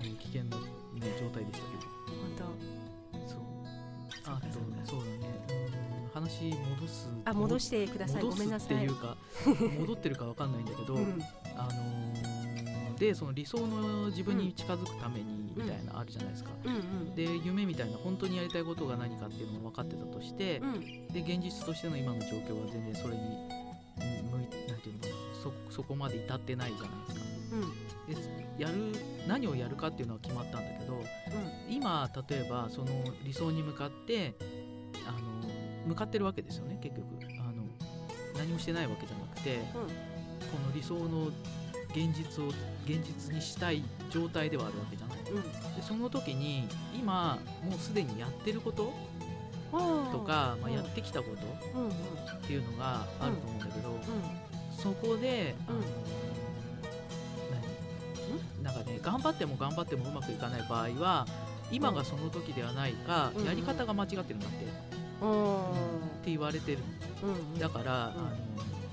[0.18, 0.62] 危険な、ね、
[1.18, 1.90] 状態でしたけど。
[2.10, 2.44] 本当。
[3.28, 3.40] そう。
[4.26, 4.52] あと
[4.84, 5.09] そうだ
[6.20, 7.08] 話戻す。
[7.24, 8.22] あ戻してください。
[8.22, 8.76] ごめんなさい。
[8.76, 9.16] っていうか
[9.80, 11.22] 戻ってるかわかんないんだけど、うん、
[11.56, 23.20] あのー、でその理想の自分に近づくためにみたいなあるじゃないですか、うんうん、で夢みたいな本当にやりたいことが何かっていうのが分かってたとして、うん、で現実としての今の状況は全然それに
[23.96, 27.26] 向いなんていうのかなそそこまで至ってないじゃないですか。
[27.52, 28.74] うん、でやる
[29.26, 31.02] 何をやるかっていうのは決まったんだけど、うん、
[31.74, 32.86] 今例えばその
[33.24, 34.34] 理想に向かって
[35.08, 35.39] あの
[35.86, 37.06] 向かってるわけですよね結局。
[37.40, 37.64] あの
[38.36, 39.78] 何もしてないわけじゃなくてこ
[40.66, 41.26] の理想の
[41.90, 42.48] 現実を
[42.86, 45.18] 現実にしたい状態ではあるわけじゃない。
[45.30, 45.42] うん。
[45.74, 48.92] でその時に今もうすでにやってること
[49.72, 50.74] うんとか、まあ、うん。
[50.74, 51.90] やってきたことうんうん。
[51.90, 51.92] っ
[52.46, 53.92] ていうのがあると思うんだけど、う
[54.80, 55.78] そこで、あの
[58.62, 61.26] なんかね頑張っても頑張ってもうまくいかない場合は
[61.72, 63.44] 今がその時ではないか、うん。
[63.44, 66.78] やり方が間違ってるんだって、んうんって言われてる。
[67.22, 68.26] うんだから、うん。
[68.26, 68.30] あの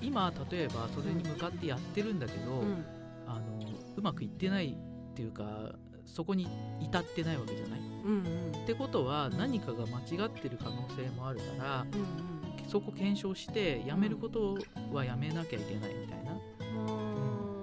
[0.02, 2.86] 今例えばそれに向かってやってるんだけど、うん。
[3.28, 3.60] あの
[3.96, 4.78] うまくいってない
[5.12, 5.72] っていうか
[6.06, 6.48] そこに
[6.82, 7.80] 至ってないわけじゃない。
[7.80, 8.64] うんうん。
[8.64, 14.58] ってことは何かが間違ってる可能性もあるからうんそこ検証してやめること
[14.92, 16.36] はやめなきゃいけないみたいな、う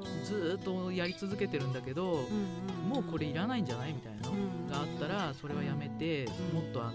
[0.00, 0.24] ん。
[0.24, 2.20] ずーっとやり続けてるんだけど、うんう
[2.86, 2.88] ん。
[2.88, 6.62] もうこれいらないんじゃないみたいなのうんがあったらそれはやめて、うん。
[6.62, 6.92] もっとあの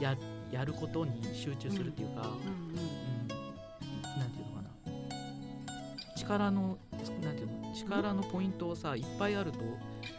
[0.00, 0.16] や
[0.54, 2.74] やることに集中するっていうか、うんうん
[4.18, 4.70] なんていうのかな。
[6.16, 6.78] 力の
[7.22, 9.58] なんていうの力のポイントをさいっぱいあると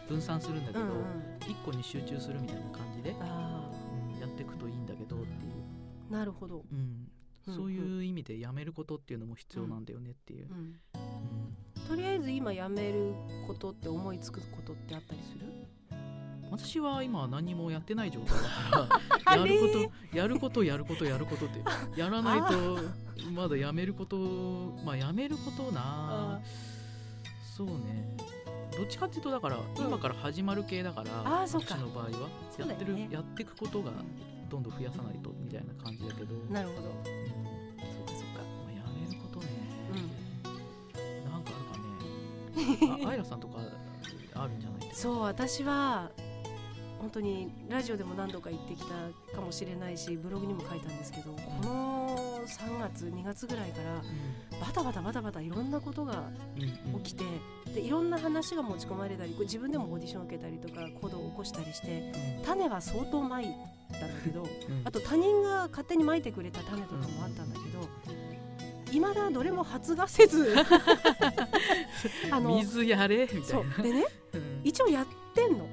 [0.10, 0.96] 分散するんだけど、うんうん。
[1.48, 3.72] 一個に集中するみたいな感じで、あ
[4.14, 5.52] うんやっていくといいんだけどっていう、
[6.12, 6.78] あなるほど、うん。
[6.78, 10.48] うんそういう意味でやめることっていうのも必要なんだよねっていう。
[10.50, 10.60] う、ん、う
[11.80, 11.88] ん。
[11.88, 13.14] とりあえず今やめる
[13.48, 15.46] ことって思いつくことってあったりする？
[16.58, 18.88] 私は今何もやってない状態だか
[19.26, 22.80] らあやれることやることやることやることってやらないと
[23.32, 24.18] まだやめること
[24.86, 26.40] まあやめることな。
[27.58, 28.16] そうね。
[28.78, 31.10] どっちかっていうとだから、今から始まる系だから
[31.42, 31.48] あー。
[31.48, 31.76] そっか。
[31.76, 32.10] 私の場合は
[32.60, 33.92] やってる、ねやっていくことが
[34.50, 36.82] どんどん増やさないとみたいな感じだけど、うんなるほど。
[36.82, 38.42] まそっかそっか。
[38.68, 39.48] あ、やめることね、
[41.24, 43.04] なんかあるかね。
[43.06, 43.60] あアイラさんとか
[44.36, 44.80] あるんじゃない？
[44.82, 46.12] ですかそう私は
[47.06, 54.02] 本当にラジオでも何度か言ってきたかもしれないしブログにも書いたんですけどこの3月2月ぐらいから
[54.60, 56.24] バタバタバタバタいろんなことが
[57.04, 57.24] 起きて
[57.76, 62.12] でいろんな話が持ち込まれたり自分でもオーディション受けたりとか行動を起こしたりして
[62.44, 63.56] 種は相当まい
[63.92, 64.50] たんだけどうん。
[64.84, 70.56] あと他人が勝手にまいてくれた種とかもあったんだけどいまだどれも発芽せず
[72.32, 73.84] あの水やれみたいそなう。
[73.84, 74.62] でねうん。
[74.64, 75.66] 一応やってんの。
[75.66, 75.68] う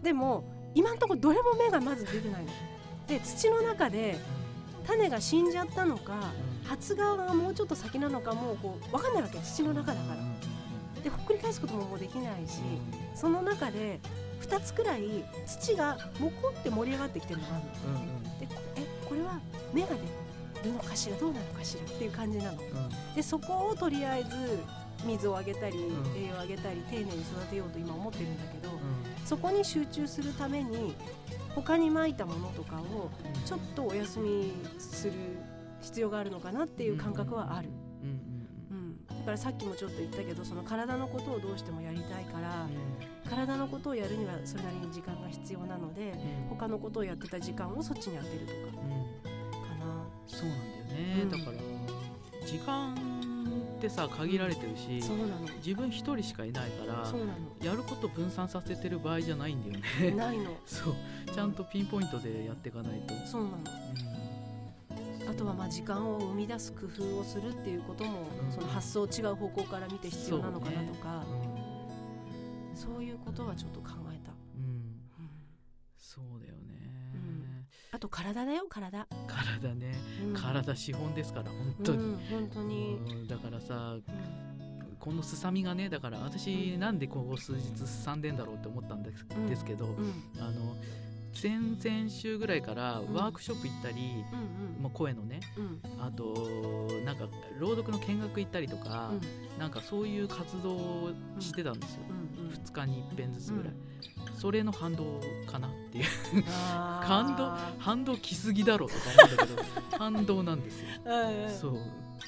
[0.00, 0.02] ん。
[0.02, 2.50] でも今んところどれも芽がまず出てないの。
[3.06, 4.18] で土の中で
[4.86, 6.32] 種が死んじゃったのか
[6.64, 11.02] 発芽がもうちょっと先なのかもうこう分かんないわけ土の中だから。
[11.02, 12.60] でほっくり返すことももうできないし
[13.14, 14.00] その中で
[14.40, 15.02] 2つくらい
[15.46, 18.00] 土がもこって盛り上がってきてるのがあるの。
[18.00, 18.38] うんうん。
[18.40, 19.38] でこえこれは
[19.74, 19.94] 芽が出
[20.70, 21.84] るのかしらどうなのかしら？
[21.84, 22.52] っていう感じなの。
[22.52, 23.14] うん。
[23.14, 24.30] でそこをとりあえず
[25.04, 26.16] 水をあげたり、うん。
[26.16, 28.78] 栄養をあげたり丁寧に育てようと今思ってるんだけど、うん
[29.24, 30.94] そこに集中するために
[31.54, 33.10] 他にまいたものとかを
[33.46, 35.12] ちょっとお休みする
[35.80, 37.68] 必要があるのかなっていう感覚はある、
[38.02, 43.04] うんうんうん、だからさっきもちょっと言ったけどその体のことをどうしてもやりたいからうん。
[43.30, 46.12] 体のことをやるにはそれなりに時間が必要なので
[46.50, 46.56] うん。
[46.56, 48.82] 他のことをやってた時間をそっちに当てるとか。
[48.82, 49.24] うん。
[49.24, 49.34] か
[50.26, 51.30] そうなんだよね、うん。
[51.30, 53.13] だから時間
[53.84, 55.02] ってさ限られてるし
[55.64, 60.10] 自分一人しかいないからそうなやること分散させてる場合じゃないんだよのね。
[60.12, 60.56] ないの。
[60.66, 60.94] そう。
[61.32, 63.56] ちゃんとピンポイントでやっていかないと、そうなの。
[65.22, 65.28] うん。
[65.28, 68.52] あとはまあ時間を生み出す工夫をするっていうことも、うん。
[68.52, 71.24] その発想を違う方向から見て必要なのかなとか。
[72.72, 72.76] うん。
[72.76, 73.88] そう,、いうことはちょっと考
[78.04, 79.94] と体だよ体、体ね、
[80.26, 80.34] うん。
[80.34, 84.02] 体資本ですから本当に、うん、本当に、うんだからさうん。
[85.00, 90.76] このすさみがねだから私なんでここ数日すさんでんだろうって思ったんです,、うんですけどうんあの
[91.34, 93.14] 先々週ぐらいからうん。
[93.14, 95.80] ワークショップ行ったり、うんまあ、声のねうん。
[96.00, 97.26] あとなんか
[97.58, 99.58] 朗読の見学行ったりとか、うん。
[99.58, 103.72] なんかそういう活動をしてたんですよ、うんうん2日に1遍ずつぐらい、
[104.36, 106.04] それの反動かなっていう。
[107.02, 109.62] 感動反動来すぎだろとか思うんだけど
[109.98, 110.88] 反動なんですよ。
[111.60, 111.78] そう。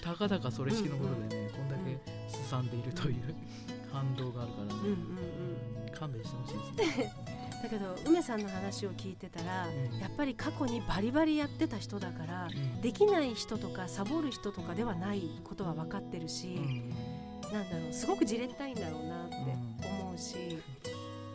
[0.03, 1.99] たかだかそれ式のことでね、こんだけ
[2.29, 3.35] すさんでいるという
[3.93, 7.15] 反動があるからね、うん勘弁してほしいですね、
[7.63, 9.99] だけど梅さんの話を聞いてたら、うん。
[9.99, 12.81] やっぱり過去にバリバリやってた人だから、うん。
[12.83, 16.93] できない人とかサボる人とかではないことは分かってるし、うん
[17.53, 20.59] なんだろうすごくじれったいんだろうなって思うし、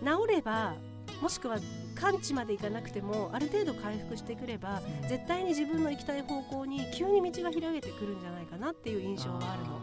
[0.04, 0.76] 治れば
[1.22, 1.58] もしくは
[1.96, 5.08] 完治までいかなくてもある程度回復してくればうん。
[5.08, 9.80] 絶対に自分の行きたい方向に急に道が開けてくるんじゃないかなっていう印象はあるの。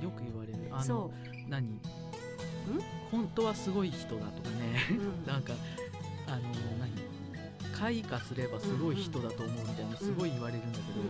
[0.00, 0.58] ーよく言われる。
[0.70, 1.10] あのそ
[1.48, 1.80] 何？
[3.10, 4.86] 本当はすごい人だとかね。
[4.90, 5.26] う、うん。
[5.26, 5.52] なんか
[6.26, 6.42] あの
[6.78, 6.92] 何？
[7.76, 11.00] 開花すればすごい人だと思うみたいなすごい言われるんだけど、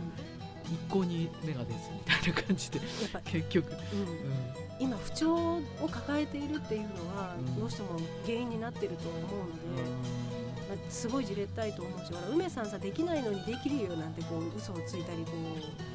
[0.70, 2.80] 一向に芽が出ずみたいな感じで
[3.24, 3.76] 結局、うん。
[3.76, 3.80] う
[4.80, 7.58] 今不調を抱えているっていうのは、うん。
[7.58, 9.26] どうしても原因になってると思うの
[9.76, 10.38] で、ん。
[10.68, 15.36] まあ、すごいじれったいと思うし梅さんさできないのにできるよなんてこう嘘をついたりこう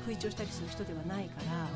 [0.06, 1.68] 吹聴したりする人ではないから、うん、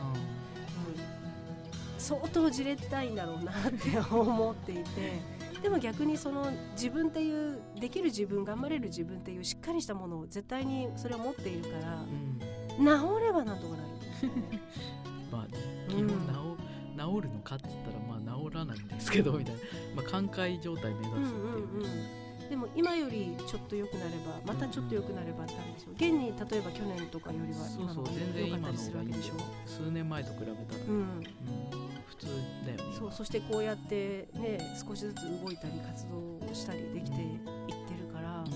[1.99, 5.21] 相当じれったいんだろうなって思っていて
[5.61, 12.39] でも逆にその自分っていうできる自分頑張れる自分っていうしっかりしたものを絶対にそれを持っているからうん
[12.77, 12.85] 治
[13.21, 13.89] ればなんとかなる。
[15.31, 15.47] まあ
[15.89, 19.61] 基本治,、治るのかって言ったらまあ治らないんですけどみたいな、
[19.95, 21.25] まあ、寛解状態目指すっていう。
[21.25, 22.49] ね、うんうんうん。
[22.49, 25.93] でも今よりちょっと良くなればまたちょっと良くなればってあるでしょう。
[25.93, 29.33] 現に例えば去年とかよりはそうそう今の全然今のするわけでしょ。
[29.33, 30.55] でしょ数年前と比べたら、
[30.87, 30.93] うん。
[30.93, 31.87] うん。
[32.07, 32.27] 普通
[32.65, 38.51] だよねそうそしてこうやってね少しずつ動いたり活動をしたりできていってるから、うん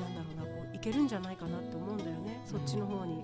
[0.00, 2.19] なんだろうなこういけるんじゃないかなって思うんだよね
[2.50, 3.22] そっちの方に。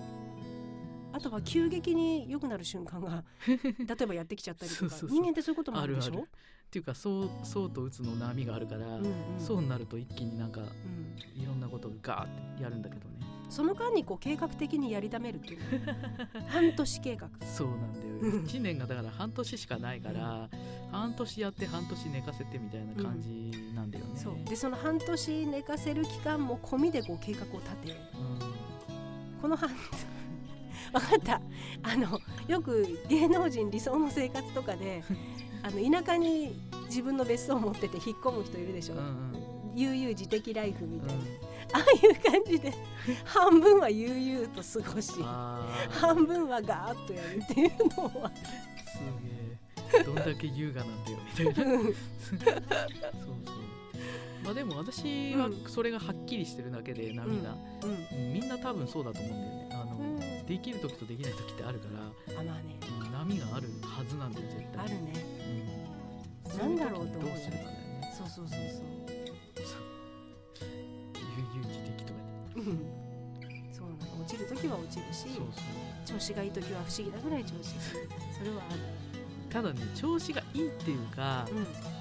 [1.13, 3.55] あとは急激に良くなる瞬間が 例
[4.01, 4.95] えばやってきちゃったりとか。
[5.09, 6.21] 人間ってそういうこともあるでしょ？
[6.21, 9.05] っていうかそうそうと打つの波があるから、うん。
[9.05, 11.41] うんそうになると一気になんかうん。
[11.41, 13.17] いろんなことをガーってやるんだけどね。
[13.49, 15.61] その間にこう計画的にやりためるっていう。
[16.47, 17.29] 半年計画。
[17.45, 18.05] そうなんだよ。
[18.21, 20.49] うん1年がだから半年しかないから、
[20.91, 24.35] 半年やって半年寝かせてみたいな感じなんだよね、そう。
[24.43, 28.76] でその半年寝かせる期間も込みでこう計画を立てうん
[29.41, 29.77] この半分
[30.93, 31.41] かった。
[31.83, 35.03] あのよく芸能人理想の生活とかで
[35.63, 39.79] あの田舎に自分の別荘を持ってて引っ込む人いるでしょ、うんうん。
[39.79, 41.21] 悠々自適ライフみたいな、うん。
[41.21, 42.73] ああいう感じで
[43.25, 45.11] 半分は悠々と過ごし
[45.89, 48.31] 半分はガーッとやるっていうのは。
[48.33, 48.99] す
[49.93, 50.03] げえ。
[50.03, 51.73] どんだけ優雅なんだよみたいな。
[51.73, 51.83] うん。
[51.83, 53.66] そうそう
[54.47, 55.65] まあでも私はうん。
[55.67, 58.33] それがはっきりしてるだけで波が、うん。
[58.33, 59.69] みんな多分そうだと思うんだよね。
[59.73, 60.03] あの、う
[60.43, 60.45] ん。
[60.45, 62.79] できる時とできない時ってあるから、あまあね。
[63.01, 64.85] うん波があるはずなんだよ絶対。
[64.85, 65.13] あるね。
[66.45, 68.13] うん、なんだろうと思うどうすればだよね。
[68.17, 68.87] そうそうそうそう。
[71.35, 72.23] 悠々自適とかね
[72.55, 72.63] うん。
[73.73, 74.21] そうなの。
[74.21, 75.43] 落ちる時は落ちるしそうそう。
[76.05, 77.63] 調子がいい時は不思議なぐらい調子がいい
[78.37, 78.79] それはある。
[79.49, 81.96] ただね調子がいいっていうか、うん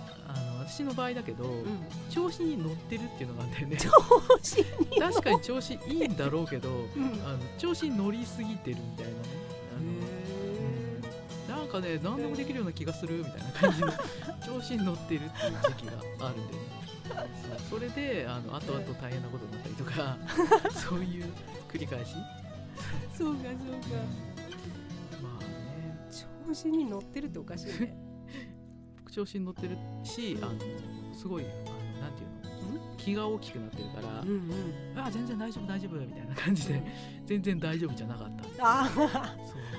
[0.66, 1.84] 私の場合だけど、うん。
[2.10, 3.76] 調子に乗ってるっていうのがあるんだよね。
[3.76, 3.90] 調
[4.42, 7.04] 子に確かに調子いいんだろうけどうん。
[7.24, 9.18] あの調子に乗りすぎてるみたいなね。
[9.76, 11.58] あの、うん。
[11.58, 13.92] なんかね何でもできるような気がするみたいな感じの
[14.44, 15.92] 調子に乗ってるっていう時期が
[16.26, 16.58] あるんで、ね、
[17.70, 20.16] それであの後々大変なことになったりとか
[20.74, 21.32] そういう
[21.68, 22.14] 繰り返し。
[23.16, 23.54] そうかそうか。
[25.22, 26.08] まあね。
[26.46, 28.05] 調子に乗ってるっておかしいね
[29.16, 30.52] 調子に乗ってるしあの
[31.14, 34.98] すごいあのなんていうの気が大きくなってるから、うんうん。
[35.00, 36.82] あ全然大丈夫大丈夫みたいな感じで
[37.24, 39.08] 全然大丈夫じゃなかったあそう。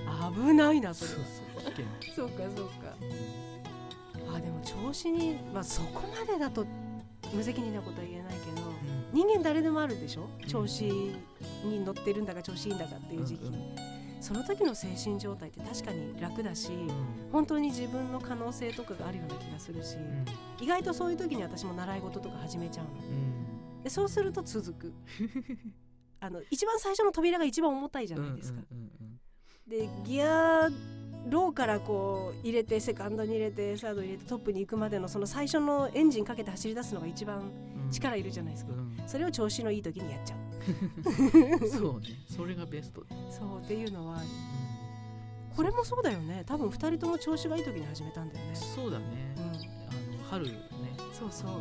[0.07, 1.19] あ危ないなそそう。
[1.19, 2.95] れそう危険、そうかそうか。
[3.01, 6.65] うんあでも調子にまあそこまでだと
[7.33, 9.13] 無責任なことは言えないけどうん。
[9.13, 10.27] 人間誰でもあるでしょ？
[10.47, 11.15] 調子に
[11.85, 13.61] 乗ってるんだか調子いいんだかっていう時期、うんうん
[14.19, 16.91] その時の精神状態って確かに楽だし、うん。
[17.31, 20.25] 本当に自分の可能性とかがあるような気がするし、うん。
[20.63, 22.91] 意外とそういう時に私も習い事とか始めちゃうの。
[22.91, 23.11] う
[23.79, 23.83] ん。
[23.83, 24.93] でそうすると続く。
[26.19, 29.17] あの一番最初の扉が一番重たいじゃうんないですか、うんうん
[29.69, 30.69] でギア
[31.29, 37.41] ローからこう入れてセカンドに入れてサードに入れてトップに行くまでのその最初のエンジンかけて走り出すのが一番う
[37.73, 38.97] ん力いるじゃないですか、うん。
[39.07, 41.67] それを調子のいい時にやっちゃう。
[41.69, 42.07] そうね。
[42.27, 44.21] それがベスト、そうっていうのは
[45.55, 46.43] これもそうだよね。
[46.45, 48.55] 多分2人とも調子がいい時に始めたんだよね。
[48.55, 49.05] そうだね、
[49.37, 49.43] うん。
[49.43, 49.59] あの
[50.29, 50.53] 春ね。
[51.13, 51.51] そうそう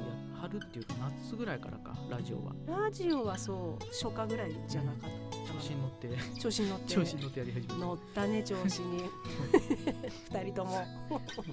[0.46, 2.82] 春っていうか夏ぐらいからかラジオは。
[2.84, 6.40] ラジオはそう初夏ぐらいじゃなかった調子に乗って。
[6.40, 6.94] 調子に乗って。
[6.94, 7.74] 調子に乗ってやり始めた。
[7.74, 9.04] 乗ったね調子に。
[10.30, 10.72] 2人とも、
[11.34, 11.46] そう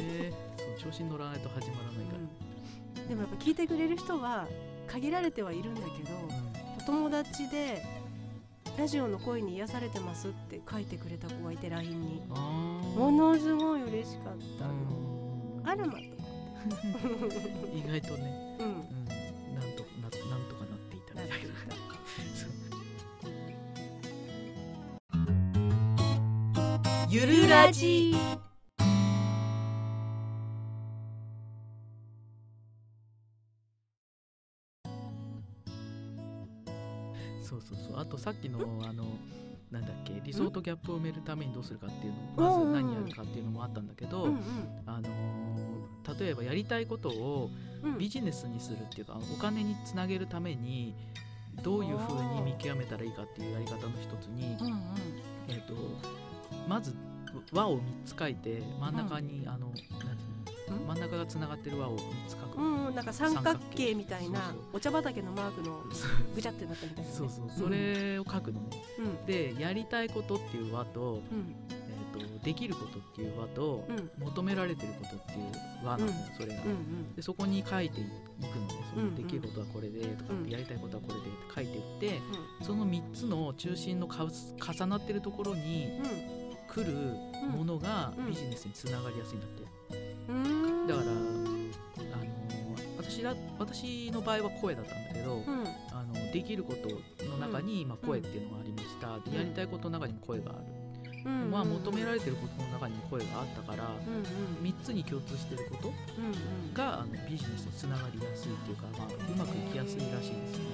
[0.00, 0.32] ね。
[0.78, 2.18] そう調子に乗らないと始まらないから、
[3.02, 3.08] うん。
[3.08, 4.46] でもやっぱ聞いてくれる人は
[4.86, 6.10] 限られてはいるんだけど
[6.78, 7.82] お友達で
[8.78, 12.22] ラジオの声に癒されてますって書いてくれた子がいて LINE に。
[12.28, 14.66] ものすごい嬉しかった。
[14.66, 14.72] の、
[15.58, 15.68] うん。
[15.68, 16.17] あらまと
[17.74, 18.66] 意外とね、うん。
[18.66, 18.74] うん、
[19.54, 21.36] なんとななんとかなっていたみたいな。
[27.10, 28.14] ゆるラジ。
[37.42, 37.98] そうそうそう。
[37.98, 39.04] あとさっきのあの
[39.70, 40.20] なんだっけ？
[40.24, 42.50] 理想とギャップを埋めるためにどうするかっていうの。
[42.50, 44.40] まず何やるかっていうのもあったんだけど、うんうん。
[44.86, 45.08] あのー
[46.18, 47.50] 例えばやりたいことを
[47.82, 47.98] うん。
[47.98, 50.94] ビジネスにするっていうかお金につなげるために
[51.62, 54.80] どういうふうに見極めたらいいかっていうやり方の一つに、うんうん。
[55.48, 55.74] えー、と
[56.68, 56.94] まず
[57.52, 59.82] 輪を3つ書いて真ん中に、あのなんて
[60.70, 65.82] 真ん中がつながってる輪を3つ書く、うんうんなんか三角形みたいなお茶畑のマークの
[66.34, 67.16] ぐちゃってなったみたいなね。
[67.16, 67.50] そうそう。
[67.56, 68.66] それを書くのね、
[68.98, 69.26] うん。
[69.26, 71.54] でやりたいことっていう輪と,、うん。
[71.70, 74.10] えー、とできることっていう輪と、うん。
[74.24, 77.14] 求められてることっていう輪なのよ、それが、うんうん。
[77.14, 78.08] でそこに書いていく
[78.98, 79.16] のね。
[79.16, 80.44] できることはこれでとかっうん。
[80.46, 82.20] てやりたいことはこれでって書いていって
[82.64, 86.00] その3つの中心のか重なってるところに
[86.68, 86.92] 来る
[87.56, 88.26] ものがうん。
[88.26, 89.60] ビジネスにつながりやすいんだって。
[89.60, 89.67] うんうん
[90.28, 91.48] だから、あの
[92.98, 95.44] 私ら私の場合は声だったんだけど、うん。
[95.90, 96.90] あのできること
[97.24, 100.60] の中に、まあ、声っていうのがありました、でやりたいことの中にも声がある、
[101.24, 101.50] うん。
[101.50, 104.22] まあ、求められてることの中にも声があったから、うんうん。
[104.62, 105.92] 3つに共通してること
[106.74, 110.64] があのビジネスにつながりやすいっていうか、まあ、うまくいきやすいらしいですね、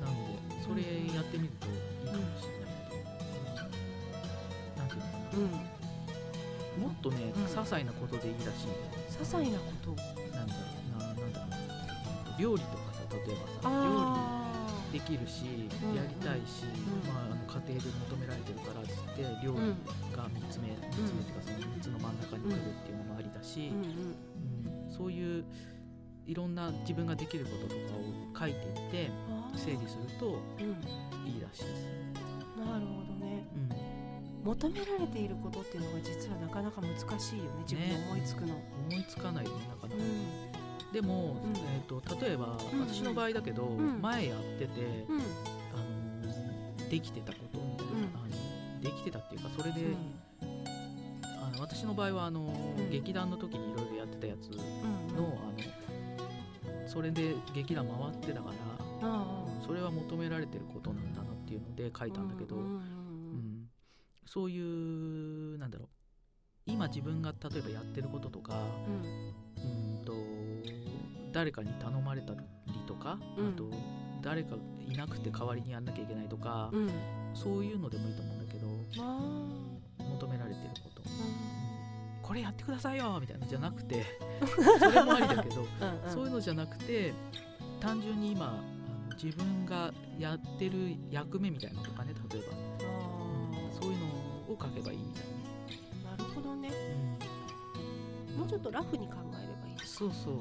[0.00, 0.80] うん、なのでそれ
[1.14, 3.02] やってみるといいかもしれないけど、
[4.78, 5.50] なんていうのかうん。
[5.52, 5.73] な
[6.78, 8.68] もっとね、うん些細なことでいいらしい。
[9.10, 9.90] 些細なこと？
[10.36, 10.60] なんだろ
[10.96, 12.38] うななんだろうな。
[12.38, 14.50] 料理とかさ例えばさ料あ
[14.92, 15.44] 理できるし、
[15.82, 15.94] うん。
[15.94, 17.08] やりたいし、うん。
[17.08, 19.74] まあ、あの家庭で求められてるからっつって料理
[20.14, 23.82] が3つ目、三つ目っていうかその3つの真ん中に来るっていうのもありだし、うん。
[23.82, 24.92] うんうん。
[24.92, 25.44] そういう
[26.26, 29.10] いろんな自分ができることとかを書いていって
[29.56, 30.64] 整理するとうん。
[31.28, 31.86] いいらしいです。
[32.58, 33.03] なるほど
[34.44, 39.88] 求められていることっていうのが実はなかなか難しいよね自分で思いつくの、思いつかないよねなかな。
[39.88, 39.96] か。
[39.96, 40.92] うん。
[40.92, 41.56] でも、うん。
[41.56, 44.02] えー、と例えば、うん私の場合だけど、ん。
[44.02, 45.20] 前やってて、うん。
[45.20, 45.22] あ
[46.82, 47.92] のできてたことみたいな、
[48.76, 48.80] うん。
[48.82, 49.96] できてたっていうかそれで、うん。
[51.24, 52.90] あの私の場合はあの、ん。
[52.90, 55.54] 劇団の時にいろいろやってたやつの,、うんあの
[56.86, 59.24] それで劇団回ってたから、あ
[59.66, 63.03] それは求められてることなんだなっていうので書いたんだけど、うんうんうん
[64.26, 65.88] そういうなんだろう。
[66.66, 68.54] 今自分が例えばやってることとか
[68.86, 69.98] うん。
[69.98, 70.14] うんと
[71.32, 72.40] 誰かに頼まれたり
[72.86, 73.48] とか、うん。
[73.48, 73.70] あと
[74.22, 74.56] 誰か
[74.88, 76.86] いなくて代わりにやんなきゃいけないとか、うん。
[76.86, 76.90] うん
[77.34, 78.66] そういうのでもいいと思うんだけど
[79.02, 79.18] あ
[79.98, 81.04] 求められてること、ー
[82.22, 84.04] これやってくださいよみたいなのじゃなくて
[84.78, 86.10] それもありだけど、うんうん。
[86.10, 87.12] そういうのじゃなくて
[87.80, 88.62] 単純に今
[89.20, 92.73] 自分がやってる役目みたいなのとかね例えば、
[94.54, 96.68] を書けばいいみたいーなるほどね。
[96.70, 96.74] な、
[98.32, 98.38] うん。
[98.40, 100.34] もうちょっとラフに考えればいいそうそう。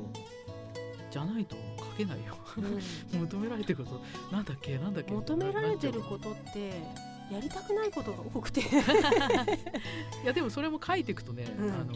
[1.12, 2.36] じゃないと書けないよ。
[2.58, 2.80] うん。
[3.22, 4.02] 求められてること。
[4.36, 4.78] なんだっけ？
[4.78, 5.12] なんだっけ？
[5.14, 6.82] 求められてるなことって
[7.32, 8.62] やりたくないことが多くて。
[10.24, 11.72] いやでもそれも書いていくとね、うん。
[11.72, 11.94] あの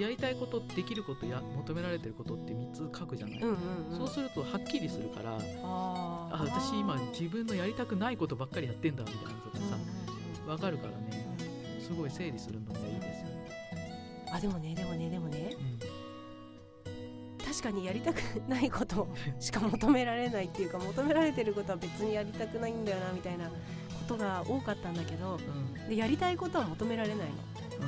[0.00, 3.56] やりたいことできることや求められてることって3つ書くじゃない、うんうん
[3.90, 3.98] うん。
[3.98, 6.34] そうするとはっきりするからあー。
[6.34, 9.68] あ私今自分のやりたくないことばっかりやってんだみたいなのとかさう
[10.40, 11.21] んうんわかるからうんね
[11.92, 13.26] すごい整理するのがいいですよ、
[14.32, 15.54] あでもねでもねでもね。
[15.54, 17.44] うん。
[17.44, 18.18] 確かにやりたく
[18.48, 19.06] ないこと
[19.38, 23.52] しか求められないっていうか求められてることは別にやりたくないんだよなみたいなこ
[24.08, 25.38] とが多かったんだけど
[25.86, 27.24] でやりたいことは求められないの。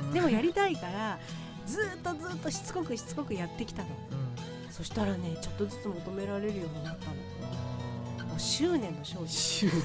[0.01, 0.13] うん。
[0.13, 1.19] でもやりたいから
[1.65, 3.89] ずーっとずーっとしつこくしつこくやってきたの。
[3.89, 4.71] うん。
[4.71, 7.13] そしたらねちょっとずつ求められるようになったの。
[8.19, 9.25] あもう執念の勝利。
[9.25, 9.75] ー執念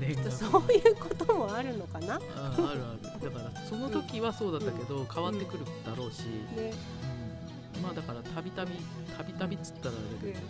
[0.00, 2.14] 念がそういうこともあるのかな？
[2.14, 2.18] あ
[2.56, 3.32] あるある。
[3.32, 6.24] だからその時はそうだったけど、変わってくるだろうし、
[7.82, 8.72] まあだからたびたび
[9.16, 10.44] たびたびっつったらあれだけ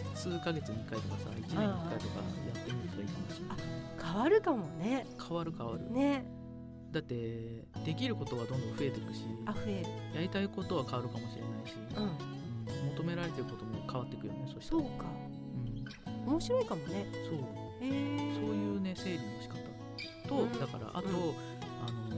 [0.00, 3.58] ど数ヶ月に1回とかさ1年に1回とかやってみるといいかもしれない。
[4.02, 5.06] 変わるかもね。
[5.18, 6.24] 変わる変わる、ね。
[6.92, 9.88] だってできることはどんどん増えていくしあ増える。
[10.14, 12.04] やりたいことは変わるかもしれないし、うん。
[12.04, 12.10] うん
[12.96, 14.82] 求められてることも変わっていくよねそしたら。
[14.82, 15.04] そうか。
[16.06, 17.06] うん、面白いかもね。
[17.28, 19.54] そうそういうね整理の仕方
[20.28, 20.52] と、うん。
[20.58, 21.14] だからあと、うん。
[21.14, 22.16] あの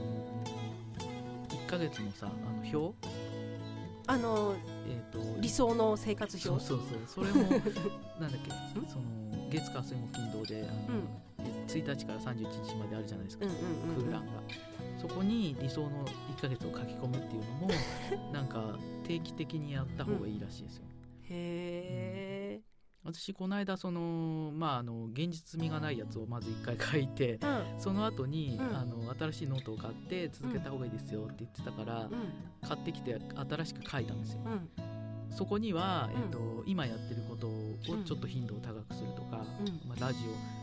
[1.49, 3.07] ー、1ヶ月のさあの表？
[4.09, 4.55] あの
[4.87, 6.65] えっ、と理想の生活表？
[6.65, 7.25] そうそうそう。
[7.25, 7.49] それも
[8.19, 8.41] なんだっ
[8.73, 8.79] け？
[8.79, 8.85] ん？
[8.87, 9.03] その
[9.49, 11.07] 月火水木金土であの、うん。
[11.67, 13.57] 1日から31日まであるじゃないですか、うんうん
[13.97, 14.41] うん空欄が。
[14.99, 15.89] そこに理想の
[16.37, 17.69] 1ヶ月を書き込むっていうのも
[18.33, 20.83] なんか定期的にやった方がいいらしいですよ、
[21.29, 22.36] へえ
[23.07, 27.63] 私この間そのまああの現実味がないやつをまず1回書いてうん。
[27.79, 28.75] その後に、うん。
[28.75, 32.67] あの新しいノートを買って続けた方がいいですよって言ってたから、うん。
[32.67, 33.17] 買ってきて
[33.49, 34.41] 新しく書いたんですよ。
[34.45, 34.69] うん。
[35.33, 36.21] そこには、うん。
[36.21, 38.03] えっと今やってることをうん。
[38.03, 39.87] ちょっと頻度を高くするとか、うん。
[39.87, 40.57] まあ、ラジオ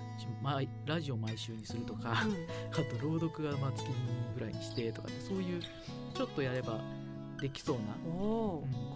[0.87, 2.37] ラジオ毎週にするとか、うん。
[2.73, 3.95] あと朗読はまあ月に
[4.35, 5.63] ぐらいにしてとかってそういう
[6.13, 6.79] ちょっとやれば
[7.41, 7.83] できそうな、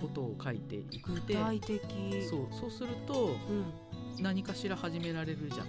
[0.01, 1.81] ことを書いていって具体的。
[2.29, 4.23] そうそうするとうん。
[4.23, 5.67] 何かしら始められるじゃない、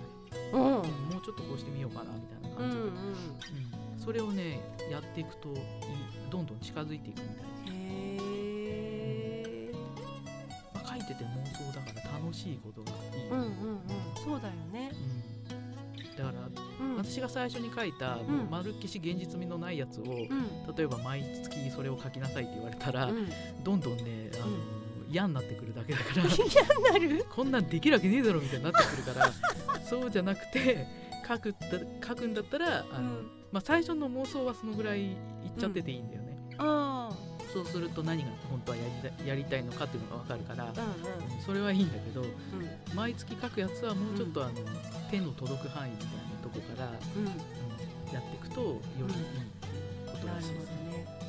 [0.54, 0.62] うん。
[0.62, 0.82] うんも
[1.20, 3.62] うちょっとこうしてみようかなみたいなうんうん感じで、
[3.94, 4.00] うん。
[4.00, 4.60] それをね
[4.90, 5.56] やっていくといい
[6.32, 8.20] どんどん近づいていくみたいでへ
[9.72, 9.74] え
[10.74, 13.52] まあ、書いてて妄想だから楽しいことがいい、うんうんうん。
[14.24, 14.92] そうだよね。
[14.94, 14.96] う
[15.36, 15.39] ん
[16.20, 16.50] だから
[16.86, 16.98] うん。
[16.98, 18.20] 私が最初に書いた、ん。
[18.20, 20.28] もうまるっきし現実味のないやつを、うん。
[20.76, 23.30] 例えば毎月それを書きなさいって言われたら、うん。
[23.64, 24.52] どんどんねあの、
[25.10, 26.24] 嫌になってくるだけだから
[26.94, 27.26] 嫌になる？
[27.34, 29.32] こんなんできるわけねえだろみたいになってくるから
[29.82, 30.86] そうじゃなくて
[31.28, 31.56] 書く
[32.06, 33.32] 書くんだったらあの、うん。
[33.52, 35.16] まあ、最初の妄想はそのぐらいいっ
[35.58, 37.10] ちゃってていいんだよね、あ
[37.54, 41.42] そうすると何が本当はやりたやりたいのかっていうのが分かるから、あうんうん。
[41.42, 42.30] それはいいんだけどうん。
[42.96, 44.54] 毎月書くやつはもうちょっとあの、
[45.10, 47.26] 手の届く範囲みたいなとこから、うん。
[48.14, 49.12] やっていくとよりいい
[50.12, 50.66] ことらしいです。
[50.66, 50.90] ね。
[50.92, 51.20] ね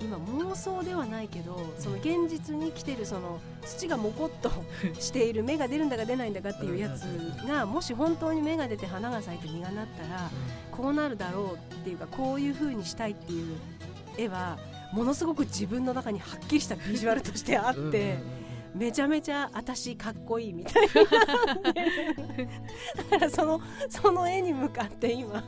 [0.00, 4.50] 今妄想ではないけどその現実に来てるその土がもこっと
[5.00, 7.02] している芽が出るんだか出ないんだかっていうやつ
[7.48, 10.30] がもし本当に芽が出て花が咲いて実がなったら
[10.70, 13.56] こうなるだろうっていうかこういう風にしたいっていう
[14.16, 14.56] 絵は
[14.92, 18.18] ものすごく自分の中にはっきりしたビジュアルとしてあって
[18.74, 20.92] めちゃめちゃ私かっこいいみたいな
[23.10, 25.42] だからそのその絵に向かって今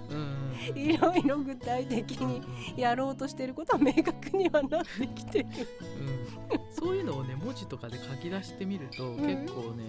[0.74, 2.42] いろいろ具体的に
[2.76, 5.46] やろうとしてることは明確にはなってきてる。
[5.48, 5.56] うん。
[6.70, 9.16] そういうのをね文字とかで書き出してみると、ん。
[9.16, 9.84] 結構ね、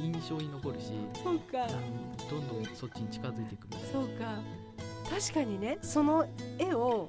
[0.00, 0.06] うん。
[0.06, 0.92] 印象に残るし、
[1.22, 1.62] そうか。
[1.62, 1.68] うん
[2.28, 3.88] どんどんそっちに近づいていくみたいな。
[3.88, 4.38] そうか。
[5.08, 6.26] 確かにねその
[6.58, 7.08] 絵を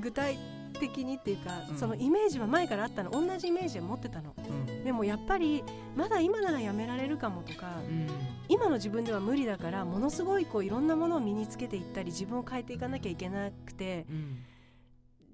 [0.00, 0.57] 具体的
[1.04, 1.76] にっていうか、うん。
[1.76, 3.10] そのイメージは前からあったの。
[3.10, 4.34] 同じイメージは持ってたの。
[4.36, 4.40] う
[4.72, 4.84] ん。
[4.84, 5.64] でもやっぱり
[5.96, 8.06] まだ今ならやめられるかもとか、うん。
[8.48, 14.38] 今の自分では無理だからものすごいこういろんなものを身につけていったり自分を変えていかなきゃいけなくてうん。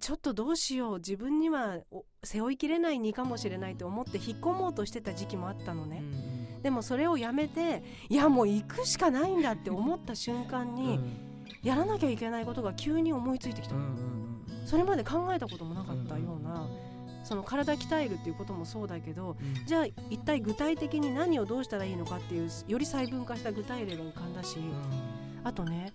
[0.00, 0.96] ちょっとどうしよう。
[0.96, 10.74] 自分にはお背負いきれない荷かもしれないと思って引っ込もうとしてた時期もあったのね、うんでもそれをやめていやもう行くしかないんだって思った瞬間うん。
[10.74, 10.98] に
[11.62, 14.33] やらなきゃいけないことが急に思いついてきたの、うんうん
[14.64, 16.66] それまで考えたこともなかったような、
[17.22, 19.58] その体鍛えるっていうこともそうだけどうん。
[19.58, 24.58] うんじゃあ一体具体的に何をどうしたらいいのかっていうより細分化した具体例が浮かんだし、
[25.42, 25.92] あとね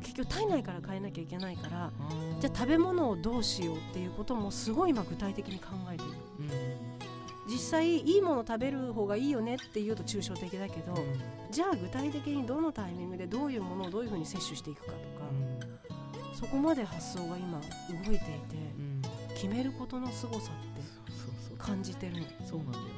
[0.00, 2.40] 結局体内から変えなきゃいけないからうん。
[2.40, 6.12] じゃあ食べ物をどうしようっていうこともすごい今具体的に考えている。
[6.40, 6.48] うん。
[7.50, 10.94] 実際いいもの食べる方がいいよねっていうと抽象的だけど、
[11.50, 14.98] じゃあ具体的にどのタイミングでどういうものをどういうふうに摂取していくかとか、
[16.38, 18.28] そこまで発想が今動いていて
[18.78, 18.82] うん。
[18.82, 19.02] うん
[19.38, 21.56] 決めることの凄さってそうそうそう。
[21.58, 22.24] 感じてるの。
[22.44, 22.90] そうなんだよね、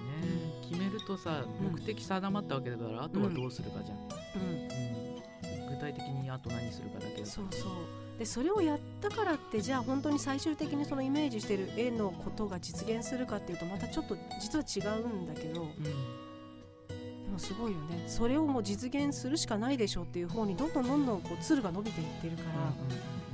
[0.62, 1.72] 決めるとさうん。
[1.74, 5.62] 目的定まったわけだから、あとはどうするかじゃん、うん。
[5.62, 5.68] うん。
[5.68, 7.26] 具体的にあと何するかだけだ。
[7.26, 7.70] そうそう。
[8.18, 15.82] でそれをやったからってじゃあ本当に最終的にそのイメージしてる絵のことが実現するかっていうとまたちょっと実は違うんだけどうん。
[15.82, 15.90] で
[17.30, 18.04] もすごいよね。
[18.06, 22.72] それをもう実現するしかないでしょっていう方にどんどんどんどんこう鶴が伸びていってるから、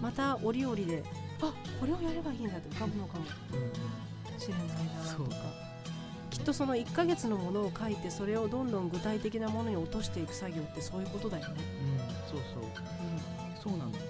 [0.00, 1.02] また折々で
[1.40, 4.40] あこれをやればいいんだって浮かぶのかもうんうん。
[4.40, 4.66] しれない
[5.02, 5.36] なそうとか
[6.30, 11.54] きっとその1ヶ月のものを書いてそれをどんどん具体的なものに落としていく作業ってそういうことだよね。
[11.82, 11.98] うん。
[12.30, 12.62] そうそう。
[12.62, 12.66] う
[13.62, 13.98] そうなんだ。
[13.98, 14.02] よ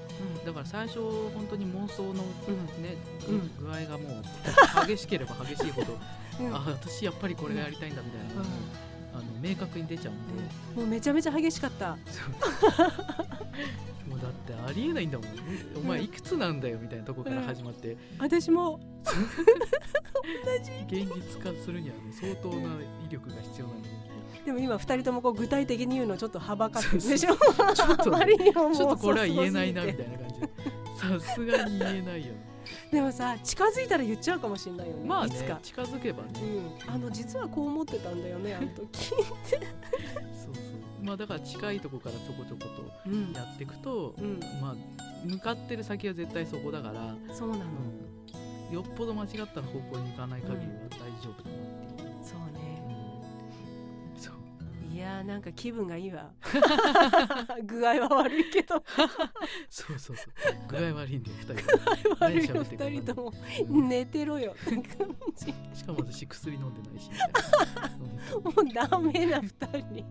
[0.43, 0.45] ん。
[0.45, 0.99] だから最初
[1.35, 2.83] 本当に妄想のうん。
[2.83, 2.97] ね、
[3.29, 3.51] うん。
[3.65, 5.97] 具合がもう激しければ激しいほど、
[6.41, 6.55] うん。
[6.55, 8.43] あ私やっぱりこれがやりたいんだみたいな
[9.17, 10.43] あの明確に出ちゃうんで、
[10.81, 11.97] もうめちゃめちゃ激しかった。
[14.07, 15.29] もうだってありえないんだもん。
[15.77, 18.81] お前いくつなんだよみたいなとこから始まって、私も。
[20.89, 22.55] 現実化するにはね相当な
[23.07, 23.89] 威力が必要なので
[24.45, 27.37] でも今2人ともこう具体的に言うのちょっとはばかってるでしょ。
[27.37, 30.49] ちょっとあまりにももうちょっとこれは言えないなみたいな感じで。
[30.97, 32.33] さすがに言えないよ。
[32.33, 32.56] ね
[32.91, 36.29] でもさ近づいたら言っちゃうかもしれないよね、まあいつか、ね近づけばね、
[36.87, 40.55] うん、あの実はこう思ってたんだよねあの時、 そうそう。
[41.03, 43.33] まあだから近いとこからちょこちょことうん。
[43.33, 44.77] やっていくと、うん、まあ
[45.25, 47.63] 向かってる先は絶対そこだから、そうなの、
[48.69, 51.86] うん、よっぽど間違った方向に行かない限りは大丈夫だなって
[54.97, 56.31] いやーなんか気分がいいわ。
[57.67, 58.83] 具合は悪いけど。
[59.69, 60.33] そうそうそう。
[60.69, 62.17] 具合悪いんで2人とも。
[62.21, 62.85] 悪いよ何喋ってるか。
[62.87, 63.33] 2人とも
[63.69, 63.89] うん。
[63.91, 64.57] 寝てろよ。
[65.75, 67.11] しかも私薬飲んでないし
[68.43, 70.07] もうダメな2人。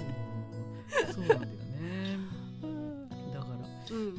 [0.00, 0.08] う
[1.10, 2.18] んそうなんだよね。
[3.34, 4.06] だから、うん。
[4.06, 4.16] うん、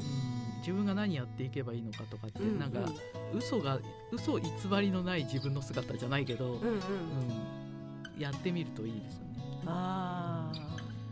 [0.58, 2.88] 自分が何やっていけばいいのかとかって、うんなんか
[3.34, 3.80] 嘘が
[4.12, 4.48] 嘘偽
[4.80, 8.20] りのない自分の姿じゃないけど、うんうん、うん、うん。
[8.20, 9.33] やってみるといいですよね
[9.66, 10.56] ああ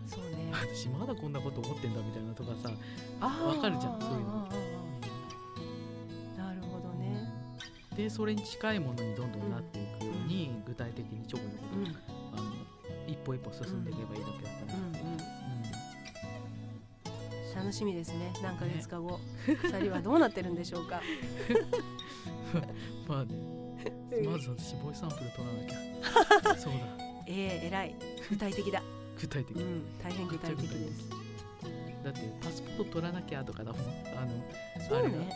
[0.06, 0.50] そうね。
[0.52, 2.70] 私まだこんなこと思ってんだみたいなとかさ
[3.20, 3.46] あー。
[3.56, 4.48] わかるじゃんそういうの。
[6.36, 7.28] なるほどね。
[7.96, 11.86] でそれに近いものにどんどんなっていくように、具体的にチョコのこと、うん。
[12.38, 12.52] あの
[13.06, 14.88] 一歩一歩進んでいけばいいだけだから、うんうん。
[14.88, 15.02] うん。
[17.54, 21.02] 楽しみですね何ヶ月か後、二人はどうなってるんでしょうか。
[23.06, 23.34] まあね
[24.24, 26.56] まず私ボイスサンプル取らなきゃ。
[26.60, 26.78] そうだ
[27.26, 27.94] ええ偉い。
[28.30, 28.82] 具体的だ。
[29.20, 31.10] 具体的うん大変具体的です。
[32.04, 32.10] だ。
[32.10, 33.82] ってパスポート取らなきゃとかだもん。
[34.16, 34.32] あの
[34.88, 35.28] そうあれが、ね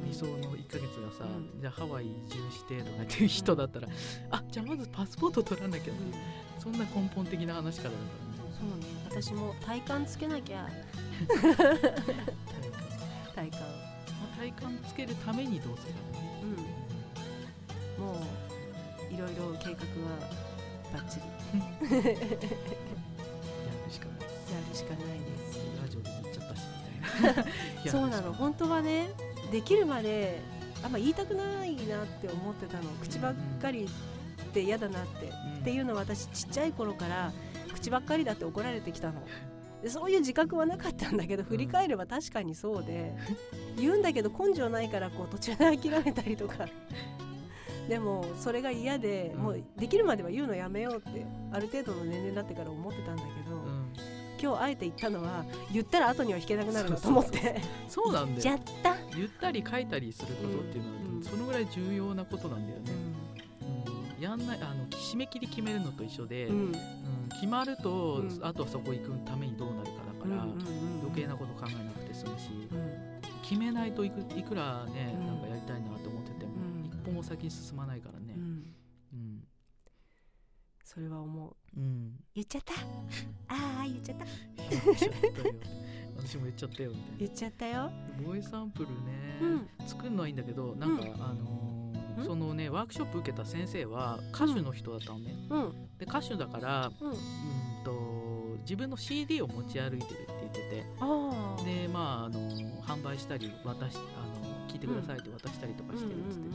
[0.00, 1.60] うん、理想の1ヶ月がさ、うん。
[1.60, 3.88] じゃあハワイ移住してとかっていう人だったら、
[4.30, 6.02] あじゃあまずパスポート取らなきゃって
[6.58, 8.40] そんな根本的な話からだからね。
[8.60, 8.86] そうね。
[9.24, 10.68] 私も体感つけなきゃ。
[11.26, 11.66] 体感。
[13.34, 13.60] 体感。
[13.60, 13.66] ま
[14.34, 16.34] あ体感つけるためにどうするかね。
[17.98, 18.04] うん。
[18.04, 18.12] も
[19.10, 20.50] ういろいろ計画は
[20.92, 21.22] バッチリ。
[21.96, 22.02] や
[23.86, 24.52] るしかないです。
[24.52, 25.58] やるしかないです。
[25.82, 26.62] ラジオで言っちゃったし
[27.04, 27.90] みたいな。
[27.90, 28.32] そうなの。
[28.32, 29.10] 本当はね
[29.50, 30.40] できるまで
[30.82, 32.84] あんま言いたくないなって思ってたの。
[33.02, 33.88] 口ばっかりっ
[34.52, 35.60] て嫌だなって、うん。
[35.60, 37.32] っていうのは私ちっちゃい頃から
[37.74, 39.22] 口ばっかりだって怒られてきたの。
[39.82, 43.16] でそういう自覚はなかったんだけど振り返れば確かにそうで、
[43.78, 46.66] 言うんだけど根性ないからこう途中で諦めたりとか
[47.90, 49.42] でもそれが嫌で、うん。
[49.42, 53.92] もうできるまでは言うのやめようってある程度の年齢になってから思ってたんだけど、うん。
[54.40, 57.60] 今日あえて言ったのは言ったら後には引けなくなるなと思って。
[57.90, 58.58] そうなんだよ。
[59.16, 59.50] 言った。
[59.50, 61.24] り書いたりすることっていうのは、うん。
[61.24, 62.92] そのぐらい重要なことなんだよね、
[63.60, 64.16] うん。
[64.16, 64.22] うん。
[64.22, 66.56] やんないあの締め切り決めるのと一緒で、うん。
[66.56, 66.72] うん。
[67.32, 68.38] 決まると、うん。
[68.42, 73.20] あとはそこ行くためにどうなるかだから、余計なこと考えなくて済むし、うん。
[73.42, 75.26] 決めないといくいくらね、うん。
[75.26, 75.49] なんか
[77.00, 78.34] 歩も先に進まないからね。
[78.36, 78.38] う。
[78.38, 78.74] ん。
[79.12, 79.44] うん。
[80.84, 81.56] それは思う。
[81.76, 82.12] うん。
[82.34, 82.74] 言っちゃった？
[83.54, 84.24] ああ言っちゃった。
[86.16, 87.82] 私も言っちゃったよみたい言っちゃったよ。
[87.84, 87.92] な
[88.26, 89.38] ボイスサンプルね、
[89.80, 89.86] うん。
[89.86, 91.22] 作るのはいいんだけどなんか、うん。
[91.22, 92.24] あのーうん？
[92.24, 95.88] そのねワークショップ受けた先生は歌手の人だったのね、うん。
[95.98, 97.10] で歌手だからうん。
[97.10, 97.16] うん
[97.84, 98.20] と
[98.60, 100.84] 自分の CD を持ち歩いてるって言ってて。
[101.00, 102.40] ああでまああの
[102.82, 104.29] 販売したり渡しあの
[104.80, 106.48] てくださいって渡したりとかしてるっつって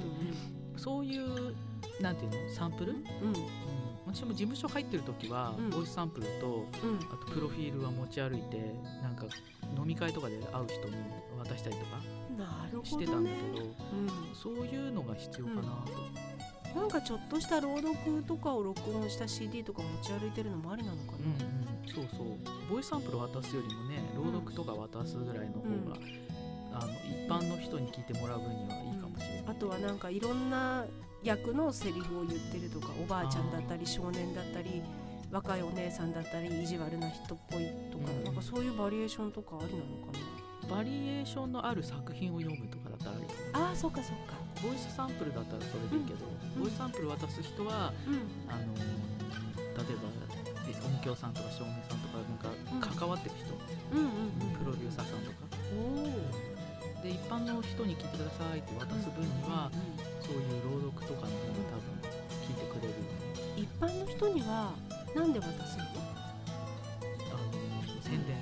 [0.76, 1.56] て、そういう
[2.02, 2.54] なんていうの？
[2.54, 2.98] サンプル、うん。
[2.98, 3.04] うん。
[3.04, 3.06] うん
[4.08, 5.70] 私も事務所入ってる時は、うん。
[5.72, 7.00] ボイスサンプルとうん。
[7.12, 9.26] あとプロフィールは持ち歩いてなんか
[9.76, 10.96] 飲み会とかで会う人に
[11.40, 12.02] 渡したりとか
[12.84, 13.70] してたんだけど、う
[14.36, 15.62] そういうのが必要かな
[16.74, 16.82] と、ん。
[16.82, 17.96] なんかちょっとした朗読
[18.28, 22.28] とかを録音した CD とか持ち歩いてるのもありなのかうんなうん、そうそう。
[22.70, 25.98] ボイスサンプル渡すよりもね朗読とか渡すぐらいの方が、
[26.76, 30.86] あの一般の人に聞いてもらう分にはいいかもしれない、あとはなんかいろんな
[31.24, 34.82] 役のセリフを言ってるとかおばあちゃんだったり少年だったり
[35.32, 38.24] 若いお姉さんだったり意地悪な人っぽいとか、うん。
[38.24, 40.20] なんかそういうバリエーションとかありなのか
[40.70, 43.12] バリエーションのある作品を読むとかだったら
[43.66, 44.34] あああそっかそっか。
[44.62, 46.62] ボイスサンプルだったらそれでいいけど、うん。
[46.62, 48.22] ボイスサンプル渡す人はうん。
[48.48, 50.08] あの例えば
[50.70, 52.18] え音響さんとか照明さんとか
[52.72, 53.54] なんか関わってる人、
[53.98, 54.58] うんうんうん。
[54.58, 55.46] プロデューサーさんとか
[57.06, 59.70] で一般の人に聞いてくださいって渡す分には、
[60.22, 62.10] そういう朗読とかの方が多分
[62.42, 62.94] 聞いてくれる。
[63.56, 64.74] 一般の人には
[65.16, 65.84] なんで渡すの？
[65.84, 68.36] あの宣伝。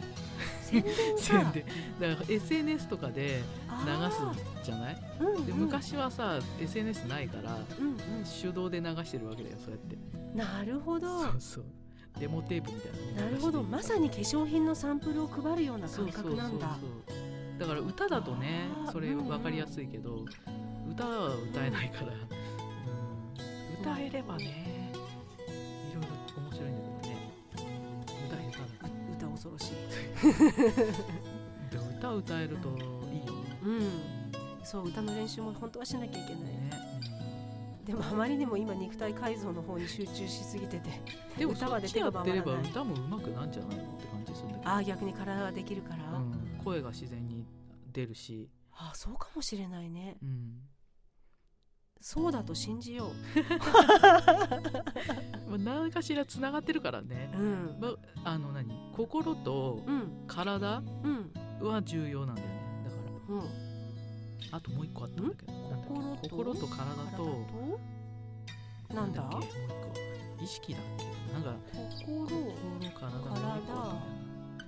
[0.64, 1.20] 宣伝か。
[1.22, 1.66] 宣伝。
[2.00, 4.98] だから SNS とかであ流ーすじゃない？
[5.20, 5.46] うんうん。
[5.46, 7.98] で昔はさ SNS ないからうんうん。
[8.24, 9.98] 手動で流してるわけだよそうやって。
[10.38, 11.22] なるほど。
[11.24, 11.64] そうそう。
[12.20, 13.64] デモテープみたいなのなるほど。
[13.64, 16.68] まさに化粧品のサンプルを配るような感覚なんだ。
[16.70, 17.13] そうそうそうそう
[17.64, 19.28] だから歌だとねそれうんうん。
[19.30, 20.26] 分かりやすいけど、
[20.92, 22.18] 歌は歌えないから、うん、
[23.82, 24.92] 歌えればね
[25.90, 26.10] いろいろ
[26.44, 27.32] 面白いんだけどね。
[28.28, 29.76] 歌えたら歌恐ろしい。
[31.72, 34.66] でも歌歌えるといいよね、うん。
[34.66, 36.44] そう歌の練習も本当はしなきゃいけない。
[36.44, 36.70] ね。
[37.86, 40.90] でもあまりにも今肉体改造の方に集中しすぎてて
[41.32, 41.40] うん。
[41.40, 44.70] でも歌までそっちやってれば歌も上手くなんじゃないのって感じするんだけど。
[44.70, 47.33] ああ逆に体ができるから、あうん、声が自然に
[47.94, 50.18] 出るし、あそうかもしれないね。
[50.22, 50.62] うん。
[52.02, 53.14] そうだと信じよ
[55.48, 57.46] まあ、何かしらつながってるからね、うう
[57.78, 57.80] ん。
[57.80, 57.88] ま
[58.26, 58.92] あ、あの何？
[58.94, 60.26] 心とうん。
[60.28, 61.32] 体うん。
[61.66, 62.84] は重要なんだよね。
[62.84, 62.98] だか
[63.30, 63.36] ら。
[63.36, 63.42] うん。
[64.52, 65.54] あともう一個あったんだけど。
[65.54, 67.24] 心と心と体体と？
[68.90, 69.36] となんだっけ？
[69.38, 69.50] もう一
[70.40, 70.44] 個。
[70.44, 71.06] 意識だっけ？
[71.34, 71.56] なんか
[71.90, 72.28] 心。
[72.28, 73.18] 心体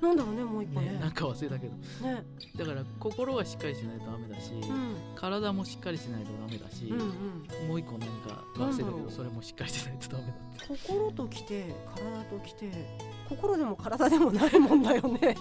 [0.02, 0.92] なんだろうねもう一個ね。
[0.92, 1.74] ねなんか忘れたけど。
[1.76, 2.26] ね。
[2.58, 4.96] だから心はしっかりしないとダメだし、うん。
[5.16, 7.68] 体もしっかりしないとダメだし、うんうん。
[7.68, 10.34] もう一個何か忘れたけどそれもしっかりしないとダメだっ
[10.68, 10.88] て。
[10.88, 12.72] 心ときて体ときて
[13.30, 15.36] 心でも体でもないもんだよね。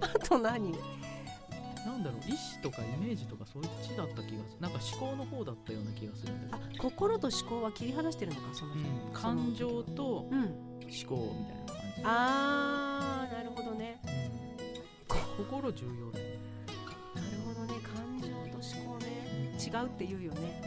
[0.00, 0.72] あと何？
[1.84, 4.60] なんだろう意志とかイメージとかそっちだった気がする。
[4.60, 10.74] なんか思考の方だったような気がするんだあけど心と思考は切り離してるのかその人、うん、感情とうん。
[10.84, 14.00] 思考みたいなあーなるほどね。
[15.08, 16.24] うん、心重要だよ。
[16.26, 16.38] ね、
[17.14, 17.80] なるほどね。
[17.82, 19.56] 感情と思考ね。
[19.58, 20.62] 違うって言うよね。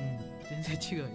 [0.50, 1.06] うん、全然違うよ、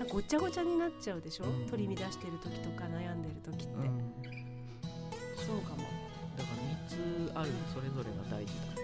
[0.00, 0.08] うん。
[0.08, 1.66] ごちゃごちゃになっちゃうでしょ、うん。
[1.68, 4.12] 取り乱してる時とか悩んでる時って、うん、
[5.36, 5.84] そうかも、
[6.36, 8.80] だから3つあるそれぞれが大事だ。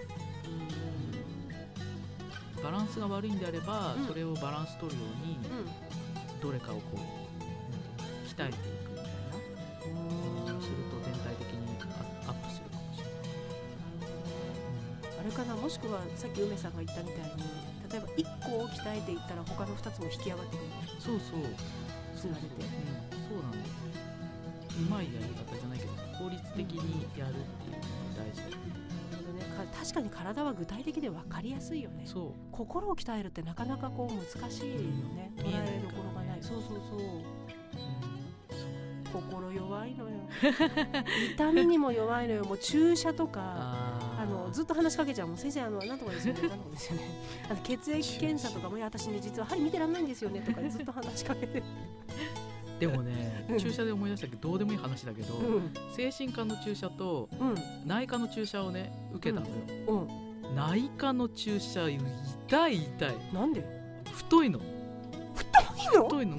[2.63, 4.07] バランスが悪いんであれば、うん。
[4.07, 6.41] それをバランス取るようにうん。
[6.41, 7.27] どれかをこう、うん
[8.37, 8.76] 鍛えてい
[15.67, 17.43] もしくはさっき梅さんが言ったみたいに
[17.91, 18.07] 例えば
[18.47, 20.67] 1個を鍛えていったら他の2つも引き上がってくる。
[20.97, 21.43] そうそう。
[22.15, 23.63] つなげてうん、そうなんだよ
[24.79, 28.43] うまいやり方じゃないけど効率的にやるっていうのが大事。
[28.47, 28.55] だよ
[29.35, 29.69] ね。
[29.77, 32.03] 確かに体は具体的で分かりやすいよね。
[32.05, 32.31] そう。
[32.53, 35.45] 心を鍛えるってなかなかこう難しいよね、うん。
[35.47, 36.37] 捉えどころがない。
[36.37, 36.99] ねそうそうそう。
[36.99, 37.37] うん。
[39.11, 40.11] 心弱いのよ。
[41.35, 42.45] 痛みにも弱いのよ。
[42.45, 43.86] もう注射とか
[44.51, 45.27] ずっと話しかけちゃう。
[45.27, 46.41] もん先生あのなんとかですよね。
[46.41, 47.09] なんとかですよね
[47.49, 51.63] あの血液検査とかもいや私ね実は針見てらんないんですよねとかずっと話しかけてる、
[52.79, 57.55] でもねうん注射で思い出したけどどうでもいい話だけど、うん精神科の注射とうん
[57.87, 59.53] 内科の注射をね受けたのよ、
[59.87, 63.63] うん内科の注射痛い痛いなんで
[64.13, 66.37] 太いのいいの太いの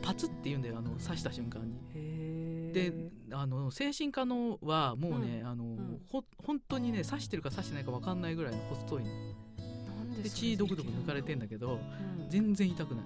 [0.00, 2.92] パツって言うんだよあの刺した瞬間にへで
[3.32, 6.00] あの精神科のはもうね、あのん。
[6.10, 9.10] ほ本当にね刺してるか刺してないか分かんないぐらいの細いの
[9.96, 11.78] なんでで血ドクドク抜かれてんだけど
[12.20, 12.30] うん。
[12.30, 13.04] 全然痛くない。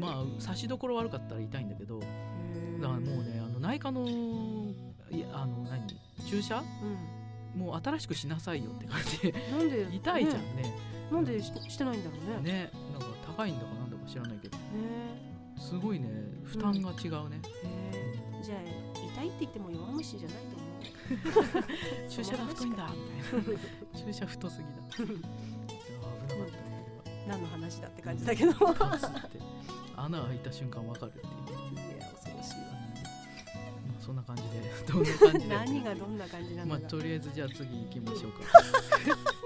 [0.00, 2.10] まあ刺しどころ悪かったら痛いんだけどだか
[2.80, 4.06] らもうねあの内科の
[5.10, 5.86] いやあの何
[6.26, 6.62] 注射？
[7.54, 9.86] うもう新しくしなさいよって感じなんで？
[9.94, 10.38] 痛いじゃね。
[10.38, 10.74] んね。
[11.12, 12.52] なんでししてないんだろうね。
[12.52, 14.56] ねなんか高いんだかなんだか知らないけど。
[14.56, 14.64] ね。
[15.58, 16.08] すごいね
[16.44, 17.89] 負担が違うね、へー
[18.50, 22.10] じゃあ痛いって言っても弱虫じゃないと思う。
[22.10, 22.88] 注射が太いんだ。
[22.88, 24.70] みたいな注射太すぎだ。
[25.06, 25.18] 危なかっ
[26.28, 26.34] た。
[26.36, 26.70] ね
[27.28, 28.52] 何の話だって感じだけど。
[29.96, 32.60] 穴開いた瞬間わかるっていう、や恐ろしいわ。
[33.86, 34.48] まあ、そんな感じで。
[34.92, 35.54] どんな感じで？
[35.54, 38.40] 何がどんな感じなまあのか、とりあえずじゃあ次行きましょうか。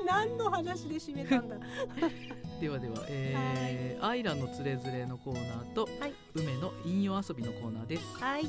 [0.07, 1.57] 何の話で締めたんだ。
[2.61, 6.15] ではでは、えーアイラのつれづれのコーナーと、はい。
[6.35, 8.03] 梅の引用遊びのコーナーです。
[8.19, 8.45] はい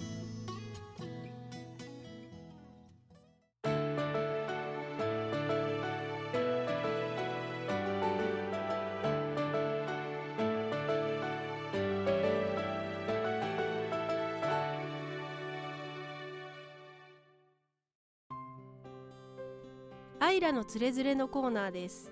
[20.36, 22.12] イラのつれづれのコーナーです。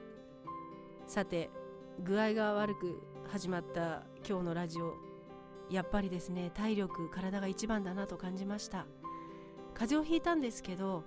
[1.08, 1.50] さて
[2.06, 4.94] 具合が悪く始まった今日のラジオ
[5.70, 8.86] やっぱりですね体力体が一番だなと感じました。
[9.74, 11.04] 風邪をひいたんですけど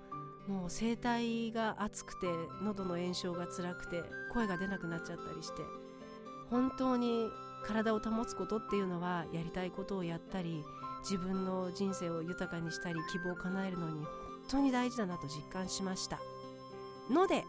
[0.47, 2.27] もう声帯が熱くて
[2.63, 4.03] 喉の炎症が辛くて
[4.35, 5.63] 声が出なくなっちゃったりして
[6.51, 7.31] 本当に
[7.65, 10.63] 体を保つことっていうのはやりたいことをやったり
[11.01, 14.09] 自分の人生を豊かにしたり希望を叶えるのに本
[14.49, 16.19] 当に大事だなと実感しました。
[17.11, 17.45] ので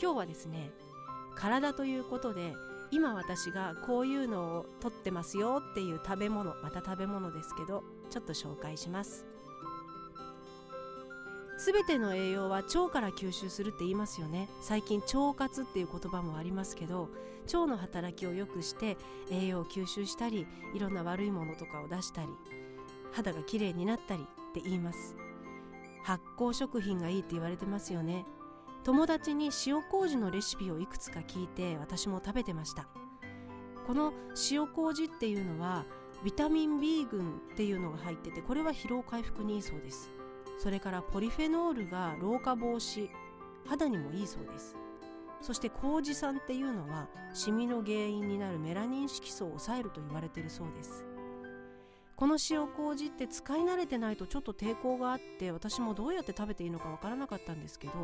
[0.00, 0.70] 今日はですね
[1.36, 2.54] 体ということで
[2.90, 9.26] 今私がこういうのを取ってますよっていう食べ物また食べ物ですけどちょっと紹介します。
[11.56, 14.48] すべての栄養は腸から吸収するって言いますよね。
[14.60, 17.08] 最近腸活っていう言葉もありますけど
[17.46, 18.96] 腸の働きを良くして
[19.30, 22.28] 栄養を吸収したりいろんな悪いものとかを出したり
[23.12, 25.16] 肌がきれいになったりって言います。
[26.02, 28.26] 発酵食品がいいって言われてますよね。
[28.84, 32.86] 友達に塩麹のレシピをいくつか聞いて私も食べてました。
[33.86, 34.12] この
[34.50, 35.86] 塩麹っていうのは
[36.22, 40.10] ビタミン B 群っていうのが入っててこれは疲労回復にいいそうです。
[40.58, 43.08] それからポリフェノールが老化防止
[43.66, 44.76] 肌にもいいそうです。
[45.40, 51.06] そして麹酸っていうのはシミの原因になるメラニン色素を抑えると言われてるそうです。
[52.16, 57.94] この塩麹って使い慣れてないとちょっと抵抗があって私もどうやって食べていいのかわからなかったんですけど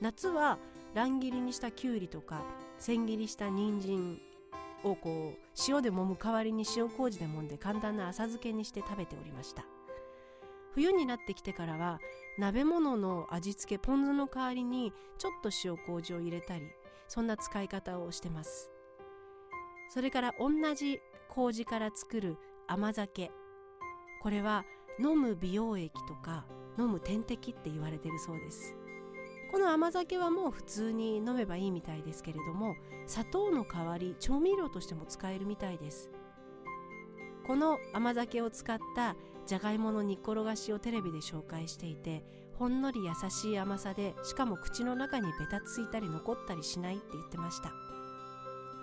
[0.00, 0.58] 夏は
[0.94, 2.42] 乱切りにしたきゅうりとか
[2.78, 4.20] 千切りした人参
[4.82, 9.64] をこう塩で揉む代わりに塩麹で揉んで簡単な浅漬けにして食べておりました。
[10.74, 12.00] 冬になってきてからは
[12.36, 16.62] 鍋物の味付けポン酢の代わりにちょっと塩麹を入れたり
[17.06, 18.70] そんな使い方をしてます。
[19.90, 22.36] それから同じ麹から作る
[22.66, 23.30] 甘酒。
[24.22, 24.64] これは
[24.98, 26.44] 飲む美容液とか
[26.78, 28.74] 飲む点滴って言われてるそうです。
[29.54, 32.74] この甘酒はもう普通に飲めばいいみたいですけれども
[33.06, 36.10] 砂糖の代わり調味料としても使えるみたいです。
[37.46, 39.14] この甘酒を使った
[39.46, 42.24] じゃがいもの煮っころがしをテレビで紹介していて
[42.58, 47.72] ほんのり優しい甘さでしかも口の中にベタついたり残ったりしないって言ってました。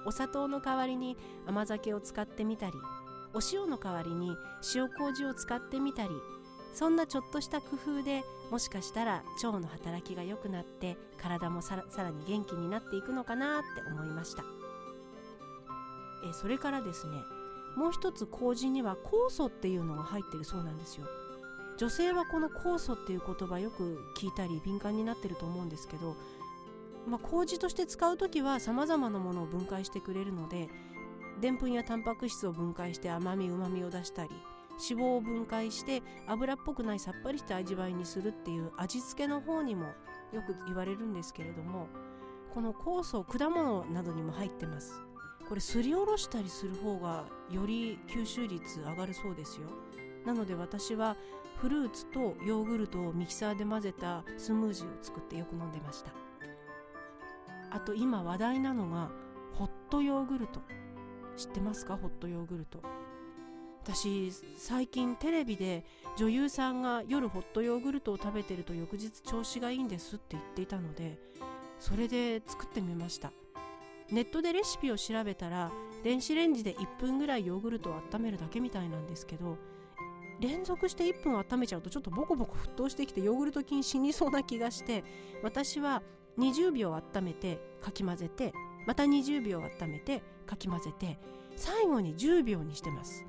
[0.06, 1.18] お砂糖の代わりに
[1.48, 2.74] 甘酒を使ってみたり
[3.34, 4.38] お塩の代わりに
[4.74, 6.12] 塩麹を使ってみたり
[6.74, 14.44] そんなちょっとした工夫でもしかしたら腸の働きが良くなって体もさらに元気になっていくのかなって思いました。
[16.30, 17.14] えそれからですね
[17.76, 21.08] もう一つ麹には酵素っていうのが入ってるそうなんですよ。
[21.78, 26.16] 女性はこの酵素っていう言葉よく聞いたり敏感になってると思うんですけど
[27.08, 30.70] まあ、麹として使う時はさまざまなものを分解してくれるので
[31.40, 34.30] でんぷんやタンパク質を分解して甘みうまみを出したり
[34.90, 39.86] 脂肪を分解して油っぽくないさっぱりした味わいにするっていう味付けの方にも
[40.34, 41.88] よく言われるんですけれども
[42.54, 45.02] この酵素果物などにも入ってます。
[45.48, 49.68] これすりおろしたりする方がより吸収率上がるそうですよ。
[50.26, 51.18] なので私は
[51.58, 56.12] フルーツとヨーグルトをミキサーで混ぜたスムージーを作ってよく飲んでました。
[57.70, 59.10] あと今話題なのが
[59.54, 60.62] ホットヨーグルト。
[61.36, 61.98] 知ってますか？
[61.98, 62.80] ホットヨーグルト。
[63.84, 65.84] 私最近テレビで
[66.18, 71.18] 女優さんが夜ホットヨーグルトを食べてると翌日調子がいいんですって言っていたので
[71.80, 73.32] それで作ってみました。
[74.12, 75.72] ネットでレシピを調べたら
[76.04, 79.58] 電子レンジで1分ぐらいヨーグルトを温めるだけみたいなんですけど
[80.42, 85.06] 連続して1分温めちゃうとちょっとボコボコ沸騰してきてヨーグルト菌死にそうな気がして
[85.44, 86.02] 私は
[86.38, 88.52] 20秒温めてかき混ぜて
[88.86, 91.18] また20秒温めてかき混ぜて
[91.56, 93.26] 最後に10秒にしてます。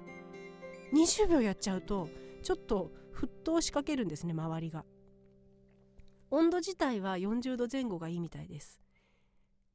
[0.92, 2.08] 20秒やっちゃうと
[2.42, 4.84] ちょっと沸騰しかけるんですね周りが。
[6.30, 8.80] 温度自体は40度前後がいいみたいです。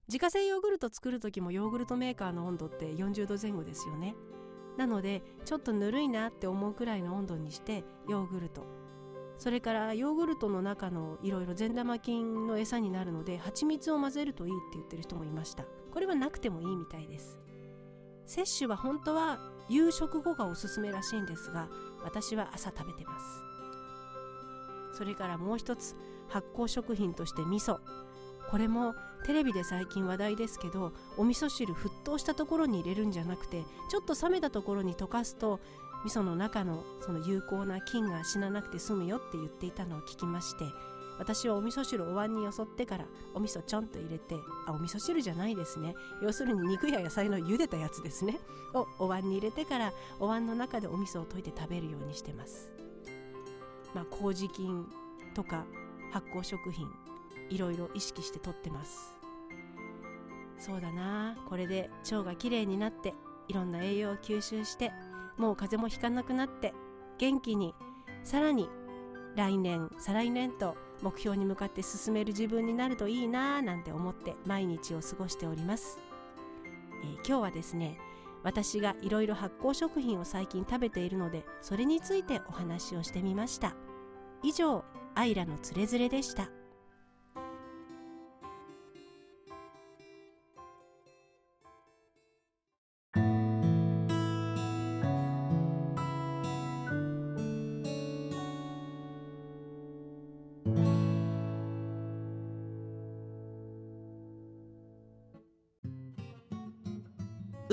[0.07, 4.15] 自家製ヨーグルト作る時もヨーグルトメーカーの温度って40度前後ですよね。
[4.77, 8.65] なのでちょっとぬるいなって思うくらいの温度にしてヨーグルト。
[9.37, 15.65] それからヨーグルトの中のいろいろ善玉菌の餌になるので蜂蜜を混ぜるといいって言ってる人もいました。
[15.91, 17.37] これはなくてもいいみたいです。
[18.27, 21.67] 摂取は本当は夕食後がおすすめらしいんですが
[22.03, 23.25] 私は朝食べてます。
[24.97, 25.95] それからもう一つ
[26.27, 27.77] 発酵食品として味噌。
[28.49, 35.59] これもテレビで最近話題ですけどお味噌汁沸騰したところに入れるんじゃなくてちょっと冷めたところに溶かすと
[36.05, 40.63] 味噌の中のその有効な菌が死ななくて済むよって言っていたのを聞きまして
[41.19, 44.35] 私はお味噌汁お椀によそってからお味噌ちょんと入れて
[44.67, 45.95] あお味噌汁じゃないですね。
[46.21, 48.39] 要するに肉や野菜の茹でたやつですね。
[48.73, 52.71] をお椀に入れてからお椀の中でお味噌を溶いて食べるようにしてます。
[53.93, 54.85] まあ麹菌
[55.33, 55.65] とか
[56.11, 56.87] 発酵食品
[57.49, 59.13] いろいろ意識してとってます。
[60.59, 61.37] そうだな。
[61.47, 63.13] これで腸がきれいになって
[63.47, 64.91] いろんな栄養を吸収して
[65.37, 66.73] もう風邪もひかなくなって
[67.17, 67.73] 元気に
[68.23, 68.67] さらに
[69.35, 75.99] 来年再来年と目標に向かって進める自分になるといいなぁなんて思って毎日を過ごしております、
[77.03, 77.97] えー、今日はですね
[78.43, 83.75] 私がいろいろ発酵食品を最近食べているのでそれについてお話をしてみました。
[84.43, 84.85] 以上
[85.15, 86.49] アイラのつれづれでした。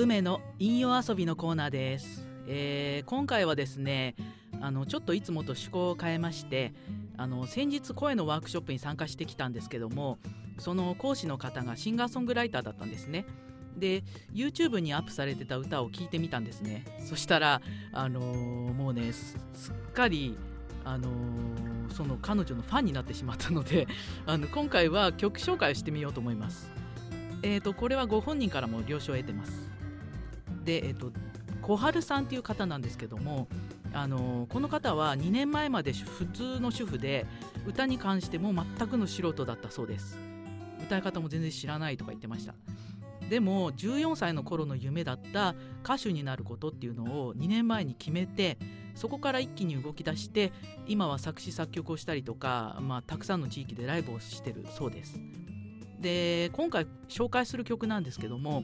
[0.05, 4.15] 梅の引用遊びのコーナーです、えー、今回はですね
[4.61, 6.75] あのちょっといつもと趣向を変えまして
[7.17, 10.19] あの先日声のワークショップに参加してきたんですけども
[10.59, 13.25] その講師の方がシンガーソングライターだったんですね。
[13.77, 16.85] で YouTube にアップされてた歌を聴いてみたんですね。
[17.03, 19.35] そしたらあのー、もうねす
[19.71, 20.37] っかり
[20.83, 23.87] あのー、その彼女のファンになってしまったので
[24.27, 26.71] あの今回は曲紹介をしてみようと思います。
[27.41, 29.74] えーとこれはご本人からも了承を得てます。
[30.65, 31.11] で、えっと、
[31.61, 33.47] 小春さんっていう方なんですけども
[33.93, 37.25] あのこの方は2年前まで普通の主婦で
[37.65, 40.17] 歌に関しても全くの素人だったそうです。
[40.83, 42.53] 歌い方も全然知らないとか言ってました。
[43.29, 48.57] でも14歳の頃の夢だった歌手になることっていうのを2年前に決めて
[48.93, 50.51] そこから一気に動き出して
[50.85, 55.19] 今は作詞作曲をしたりとか、まあ、たくさんの地域でライブをしてるそうです。
[55.99, 58.63] で今回紹介する曲なんですけども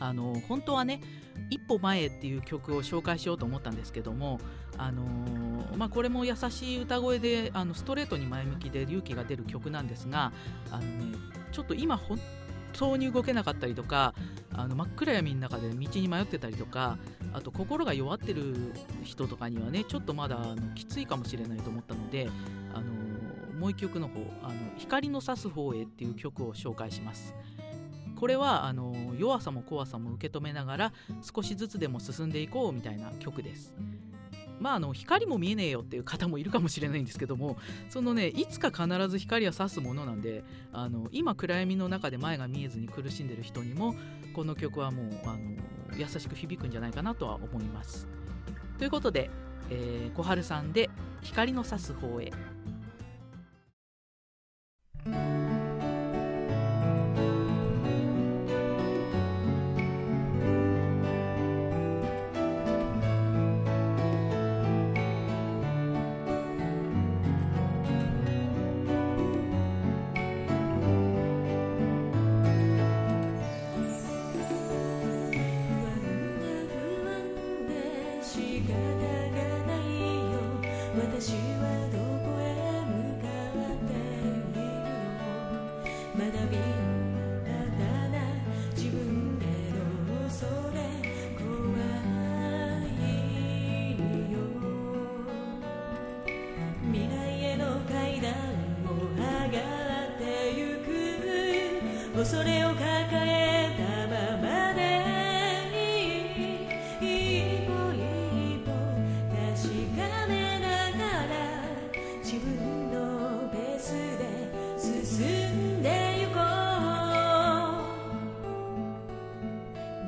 [0.00, 1.00] あの本当はね
[1.50, 4.40] 「一歩前」っていう曲を紹介しようと思ったんですけども、
[4.76, 5.04] あの
[5.76, 10.32] まあ、これも優しい歌声であのストレートに前向きで勇気が出る曲なんですが
[10.70, 11.18] あの、ね、
[11.52, 12.18] ちょっと今本
[12.72, 14.14] 当に動けなかったりとか
[14.52, 16.98] あの真っ暗闇の中で道に迷ってたりとか
[17.32, 18.72] あと心が弱ってる
[19.02, 22.28] 人とかにはねちょっとまだあのきついかもしれないと思ったので、
[22.72, 22.84] あの
[23.58, 27.34] もう一曲の方あの「光の差す方へ」っていう曲を紹介します。
[28.16, 30.92] これはあの弱さも怖さも受け止めながら
[31.22, 33.74] 少しずつでも進んでいこうみたいな曲です。
[34.60, 37.58] まあ、あの光も見えねえよっていう方もいるかもしれないんですけども
[37.90, 43.94] そのねいつか必ず光は差すものなんであの今暗闇の中で前が見えずに苦しんでる人にも
[44.32, 45.38] この曲はもうあの
[45.98, 48.08] 優しく響くんじゃないかなとは思います。
[48.78, 49.30] ということで、
[49.70, 50.88] えー、小春さんで
[51.22, 52.32] 「光の差す方へ」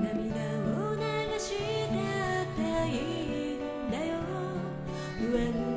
[0.07, 1.03] 涙を流
[1.39, 5.76] してあったいいんだよ。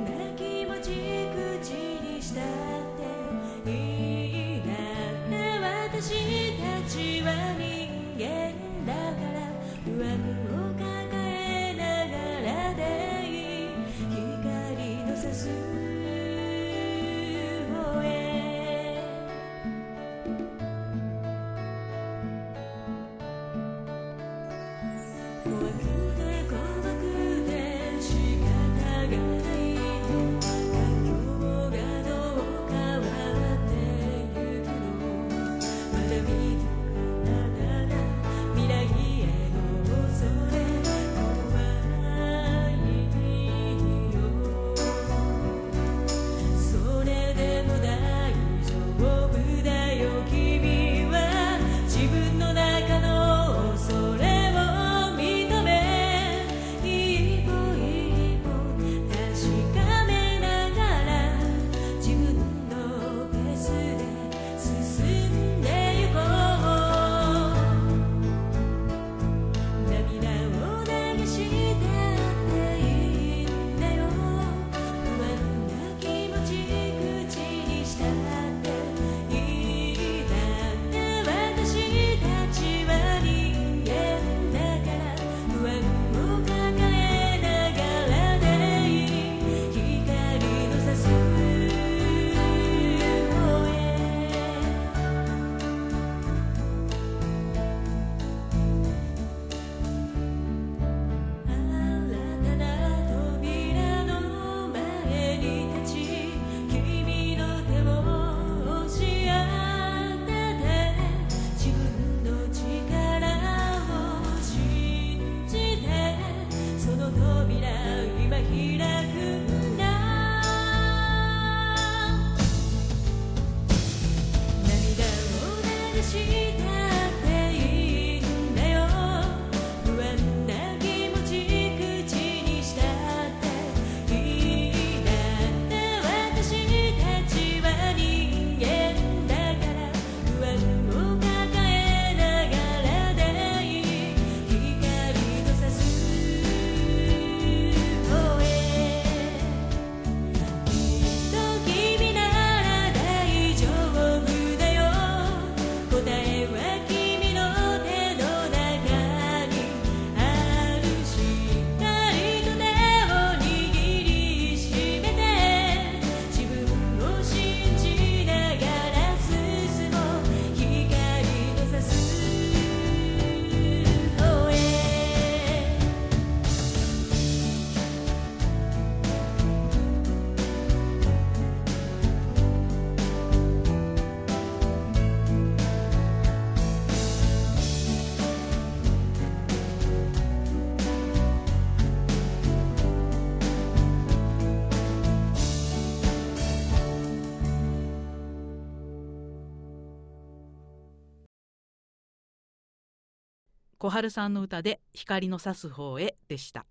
[203.89, 206.67] 小春さんの歌で光の差す方へでした。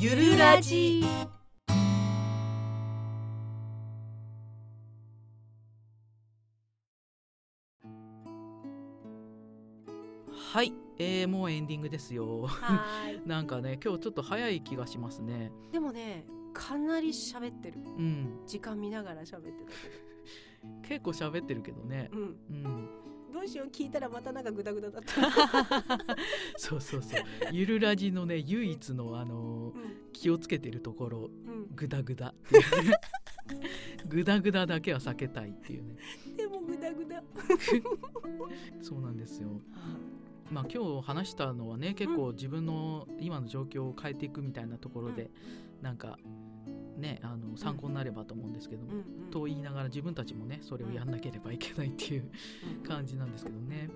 [0.00, 1.04] ゆるラジ。
[10.32, 12.48] はい、えー、もうエンディングですよ。
[13.24, 15.52] なんかね今日ちょっと早い気がしますね。
[15.70, 17.78] でもねかなり喋ってる。
[17.78, 18.42] うん。
[18.44, 19.70] 時間見ながら喋ってた。
[20.82, 22.10] け 結構喋ってるけどね。
[22.12, 22.26] どうん。
[22.50, 23.03] うん
[23.34, 25.16] どうしよう聞いたらまたなんかグダグダだった。
[26.56, 27.20] そうそうそう。
[27.50, 30.12] ゆるラジのね唯一のあのうん。
[30.12, 31.66] 気をつけてるところうん。
[31.74, 32.28] グダグダ。
[32.28, 33.00] っていうね
[34.06, 35.96] グダグダだけは避けたいっていうね。
[36.36, 37.24] でもグダグダ。
[38.80, 39.60] そうなんですよ。
[40.52, 45.32] まあ今日話したのはね結構自分の今の状況を変えていくみたいなところで、
[45.82, 46.18] なんか
[46.96, 52.30] ねあの参考になればと思うんですけども、うんうんと言いながら自分たちもねそれをやんなければいけないっていう
[52.86, 53.90] 感じなんですけどね。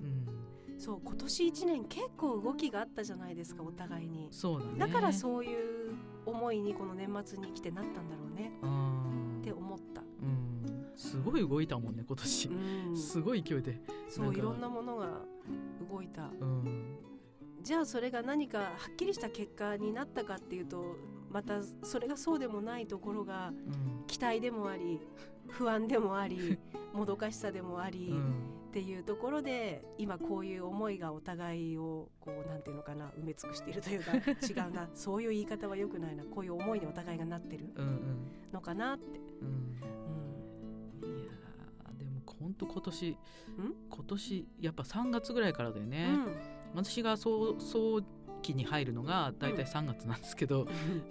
[0.00, 4.28] うん、そう今年一年結構動きがあったじゃないですかお互いに。
[4.30, 4.78] そうだね。
[4.78, 5.94] だからそういう
[6.26, 8.52] 思いにこの年末に来てなったんだろうね。
[8.62, 12.48] うんって思った、うん、すごい動いたもんね今年。
[12.48, 13.80] うん、すごい勢いで。
[14.08, 15.08] そういろんなものが
[15.90, 16.30] 動いた。
[16.40, 16.98] うん、
[17.62, 20.96] じゃあそれが何かはっきりした結果になったかっていうと
[21.34, 25.00] またそれがそうでもないところがうん、期待でもあり
[25.48, 26.58] 不安でもあり
[26.94, 28.30] もどかしさでもあり、うん、
[28.68, 34.12] っていうところで今こういう思いがお互いをこうなんていうのかな埋め尽くしているというか
[34.46, 37.68] 違うなそういう言い方は良くないなこういう思いにお互いがなってる
[38.52, 39.48] のかなって、うん。
[41.02, 41.20] うん。
[41.20, 43.16] いやーでも本当今年
[43.90, 46.16] 今年やっぱ3月ぐらいからだよね。
[46.74, 48.00] 私が早早
[48.44, 50.66] 期に入るのが大体3月なんですけど、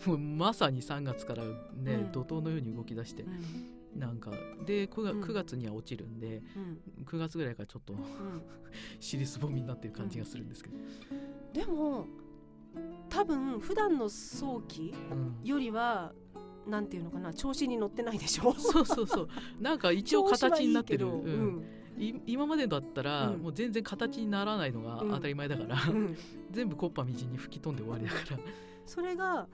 [0.05, 1.51] もうまさに3月からね、
[1.95, 2.11] うん。
[2.11, 3.27] 怒涛のように動き出してう
[3.97, 3.99] ん。
[3.99, 4.31] なんか
[4.65, 5.21] で 9, うん。
[5.21, 7.03] 月9月には落ちるんでうん。
[7.05, 7.99] 9月ぐらいからちょっとうん。
[8.99, 10.77] 尻すぼみになってる感じがするんですけど、
[11.53, 12.07] でも
[13.09, 15.37] 多分普段の早期うん。
[15.43, 16.13] よりは
[16.67, 18.53] なんていうのかな調子に乗ってないでしょ。
[18.53, 19.27] そうそうそう。
[19.59, 21.59] なんか一応形になってる、いいうん。
[21.59, 21.63] い
[22.25, 23.39] 今までだったら、うん。
[23.41, 25.97] もう全然形にならないのが当たり前だから、うん。
[25.97, 26.17] う ん
[26.51, 28.39] 全部コッパみじんに吹き飛んで終わりだから、
[28.85, 29.47] それが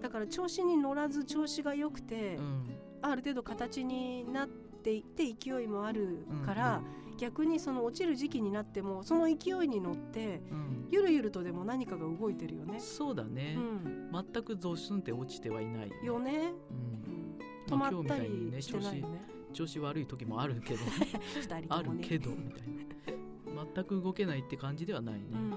[0.00, 2.64] だから調子に乗らず調子が良くて、うん。
[3.02, 10.88] ある程度形になっていって勢いもあるから、うん逆にその落ちる時期になってもその勢いに乗ってうん。
[10.90, 12.78] ゆるゆるとでも何かが動いてるよね。
[12.78, 13.56] そうだね。
[13.56, 17.74] う、ん、全くゾスンって落ちてはいない、よね、うん。
[17.74, 19.35] うん、止まったりしてないよね。
[19.56, 20.80] 調子悪い時もあるけど
[21.34, 21.82] 二人あ。
[21.82, 22.68] るけどみたい
[23.54, 23.64] な。
[23.74, 25.52] 全く動けないって感じではないね、うんうん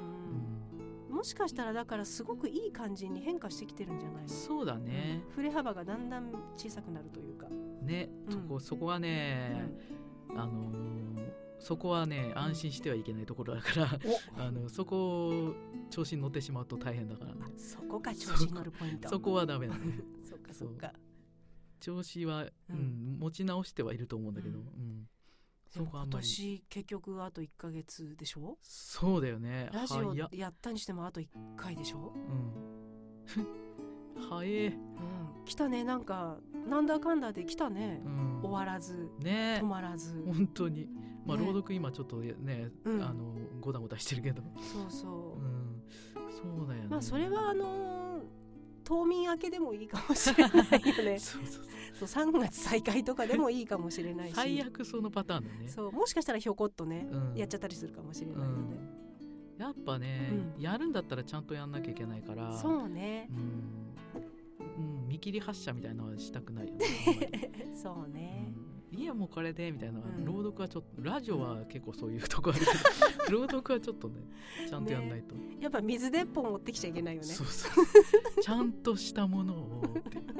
[1.09, 4.29] うん、もしかしたらだからすごくいい感じに変化してきてるんじゃないの？
[4.29, 5.21] そうだね。
[5.27, 5.31] うん。
[5.33, 7.47] 振れ幅がだんだん小さくなるというか。
[7.81, 8.31] ね、うん。
[8.31, 9.69] そこそこはね、
[10.29, 10.99] あのー
[11.59, 13.99] そこはね安心してはいけないところだから
[14.37, 14.39] お。
[14.41, 15.53] あのそこを
[15.89, 17.41] 調子に乗ってしまうと大変だからね。
[17.41, 19.09] あそこが調子に乗るポイント。
[19.09, 19.99] そこはダメだね。
[20.23, 20.93] そっかそっか。
[21.79, 25.07] 調子は、ううんん持ち直してはいると思うんだけど、ううん。
[25.69, 26.25] そこはあんまり。
[26.25, 28.57] 年結局あと1ヶ月でしょ？
[28.61, 29.69] そうだよね。
[29.71, 34.29] ラジオやったにしてもあと1回でしょ、うん。
[34.29, 35.83] 早え、うん、来たね。
[35.83, 36.37] なんか
[36.67, 38.01] なんだかんだで来たね。
[38.05, 39.09] う、ん、終わらず。
[39.19, 39.59] ね。
[39.61, 40.21] 止まらず。
[40.25, 40.87] 本当に。
[41.25, 41.45] まあ、ね。
[41.45, 43.03] 朗読今ちょっとね、うん。
[43.03, 45.39] あのごたごたしてるけど、そうそう。
[45.39, 45.83] う、ん、
[46.31, 46.87] そうだよね。
[46.89, 47.98] まあそれはあのー
[48.89, 50.63] 冬眠明けでもいいかもしれないよ
[51.03, 51.61] ねそうそ
[52.05, 58.77] うそう3月再開とかでもいいかもしれないし最悪そのパターンだねそうもしかしたらひょこっとね、うんやっちゃったりするかもしれないので、
[59.59, 63.29] やっぱね、うんやるんだったらちゃんとやんなきゃいけないからそうね
[64.59, 66.87] うん、見切り発車みたいなのはしたくないよね
[67.81, 68.51] そうね、
[68.99, 70.25] うんいやもうこれでみたいなうん。
[70.25, 72.65] 朗読はちょっとラジオは結構そういうとこあるけ
[73.31, 74.15] ど朗読はちょっとね
[74.67, 77.27] ちゃんとやんないと、やっぱ水鉄砲持ってきちゃいけないよね。
[77.27, 79.83] そうそうちゃんとしたものを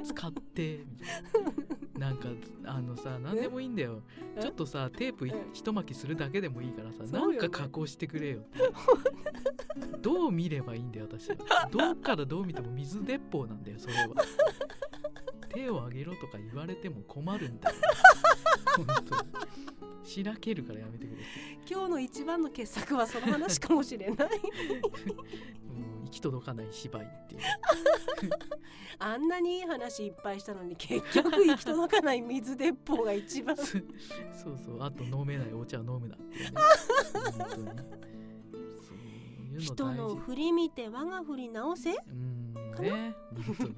[0.03, 1.43] 使ってみたい
[1.99, 2.09] な。
[2.09, 2.29] なんか
[2.65, 4.03] あのさ何でもいいんだよ。
[4.37, 5.53] えちょっとさテープいうん。
[5.53, 7.11] 一巻きするだけでもいいからさ、ね。
[7.11, 8.45] なんか加工してくれよ
[10.01, 11.35] どう見ればいいんだよ私は。
[11.71, 14.07] どっからどう見ても水鉄砲なんだよそれは
[15.49, 17.75] 手を挙げろとか言われても困るんだよ。
[18.77, 19.49] 本当に。
[20.03, 21.17] しらけるからやめてくれ
[21.69, 24.17] 今日の一番の傑作はその話かもしれない。
[24.17, 27.41] もう行き届かない芝居っていう。
[28.97, 33.55] あんなにいい話いっぱいしたのに結局行き届かない水鉄砲が一番。
[33.57, 33.77] そう
[34.57, 36.37] そうあと飲めないお茶は飲むなっね。
[37.31, 37.57] 本当
[39.53, 39.59] に。
[39.59, 41.91] 人の振り見て我が振り直せ。
[41.91, 42.39] うん
[42.79, 43.75] かね本当に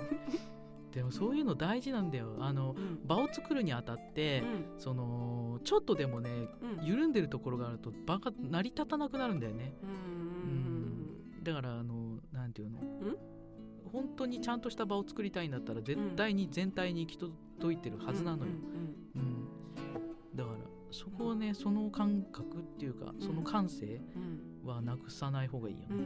[0.93, 2.35] でもそういうの大事なんだよ。
[2.39, 2.99] あのうん。
[3.05, 4.43] 場を作るにあたって、
[4.75, 4.79] うん。
[4.79, 6.29] そのちょっとでもね
[6.79, 6.85] うん。
[6.85, 9.73] 緩んでるところがあると場が成り立たなくなるんだよね。
[9.83, 11.43] うん。
[11.43, 12.79] だからあのなんていうの？
[13.91, 18.51] 本当にちゃんとした場を作りたいんだったら絶対に全体に行き届いてるはずなのよ、
[19.15, 19.47] うん
[20.33, 20.57] だから
[20.91, 24.69] そこをねその感覚っていうかその感性うん。
[24.69, 26.05] はなくさない方がいいよね、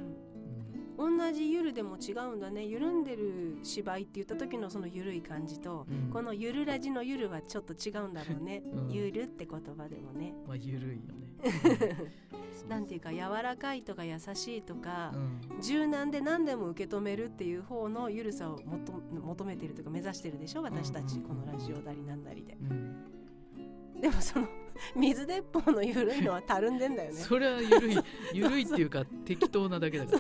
[0.98, 2.64] 同じゆるでも違うんだね。
[2.64, 6.10] 緩んでる芝居って言った時のそのゆるい感じと、うん。
[6.10, 8.92] このゆるラジのゆるはちょっと違うんだろうね、 うん。
[8.92, 10.34] ゆるって言葉でもね。
[10.48, 11.36] まあ緩いよね。
[12.70, 15.14] なんていうか柔らかいとか優しいとか
[15.52, 15.62] う、ん。
[15.62, 24.48] 柔軟で何でも受け止めるっていう方のゆるさをもと求めてるというか目指してるでしょ私たちうんこのラジオなりなんなりでうんでもその
[24.96, 27.18] 水鉄砲のゆるいのはたるんでんだよね。
[27.18, 27.98] それは緩い
[28.34, 30.20] 緩いっていうか適当なだけだから。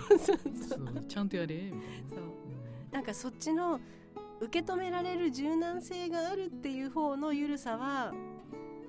[1.08, 2.20] ちゃんとやれみたいなそう。
[2.20, 2.36] うん
[2.92, 3.82] なんかそっちの
[4.40, 8.14] 受け止められる柔軟性があるっていう方のゆるさは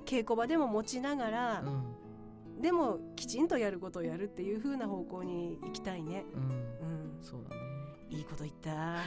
[0.04, 1.64] 稽古場でも持ちながら、
[2.60, 6.24] でもきちんとやることをやるっていう風な方向に行きたいね。
[6.34, 6.48] うんうん。
[6.48, 9.02] うん、そうだねいいこと言った。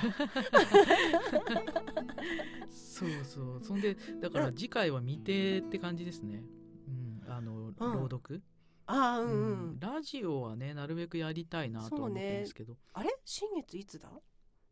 [2.69, 3.61] そうそう。
[3.63, 6.43] そんでだから次回は未定って感じですね。
[6.87, 8.43] うんあの朗読。
[8.85, 9.79] ああ、うん、ううんん。
[9.79, 13.09] ラジオはねなるべくやりたいなとは思ってるんですけど、あれ？
[13.23, 14.09] 新月いつだ？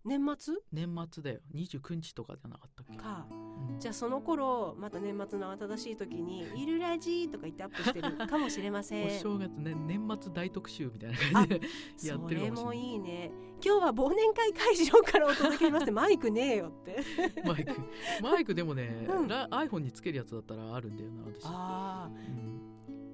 [0.07, 0.55] 年末？
[0.71, 1.39] 年末だよ。
[1.53, 2.97] 29日とかじゃなかったっけ？
[2.97, 3.27] か。
[3.29, 3.79] うん。
[3.79, 9.19] じゃあその頃また年末の慌ただしい時に「いるラジ」とか言ってアップしてる かもしれませおん。
[9.19, 11.61] 正月ね年末大特集みたいな感じで
[12.07, 12.91] やそってるかれももしれない。
[12.91, 13.31] いいね。
[13.63, 17.03] 今日は忘年会会場からお届けしますって マイクねえよって。
[17.45, 17.73] マイク。
[18.21, 19.27] マイクでもね、うん。
[19.27, 21.43] ラ iPhone につけるやつだったらあるんだよな私。
[21.45, 22.11] ああ。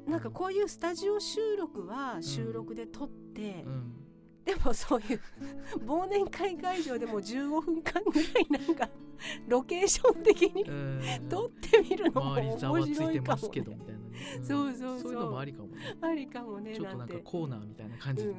[0.05, 0.11] うん。
[0.11, 3.99] なんかこういうスタジオ収録は収録で撮って、うん
[4.45, 5.21] でもそういう
[5.85, 8.89] 忘年会会場でも15分間ぐらいなんか
[9.47, 11.01] ロケーション的にうん。
[11.29, 13.77] 撮ってみるのも面白いかもてますけどね。
[14.43, 14.99] そうそうそう。
[14.99, 15.97] そういうのもありかもね。
[16.01, 17.19] ありかもねちょっとなんかて。
[17.21, 18.37] コーナーみたいな感じで、うん、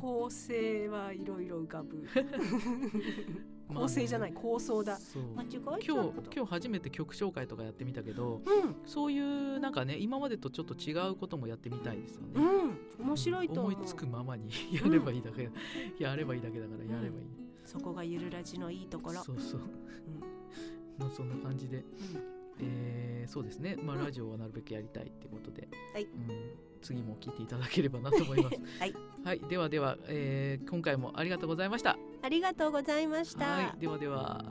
[0.00, 2.02] 構成はいろいろ浮かぶ。
[2.02, 4.98] ま あ構成じゃない構想だ。
[5.36, 5.88] 間違えち今日
[6.34, 8.76] 今日初めて曲紹介とかやってみたけどうん。
[8.86, 13.06] そういうなんかね今までとちょっと違うこともやってみたいですよね、うん。
[13.06, 13.72] 面白いと思う。
[13.72, 15.50] 思いつくままに やればいいだけ、
[15.98, 17.26] やればいいだけだからやればいい、
[17.64, 19.22] そこがゆるラジのいいところ。
[19.22, 19.60] そうそう。
[19.60, 19.68] うん。
[20.98, 21.84] まあそんな感じで、
[22.60, 23.76] えーそうですね。
[23.82, 26.04] まあラジオはなるべくやりたいってことで、はい。
[26.04, 26.20] うん、
[26.84, 28.56] 次も聞いていただければなと思います。
[28.78, 28.94] はい、
[29.24, 31.96] はい、ではでは、えー今回もありがとうございました。
[32.22, 34.44] ありがとうございました、はいではでは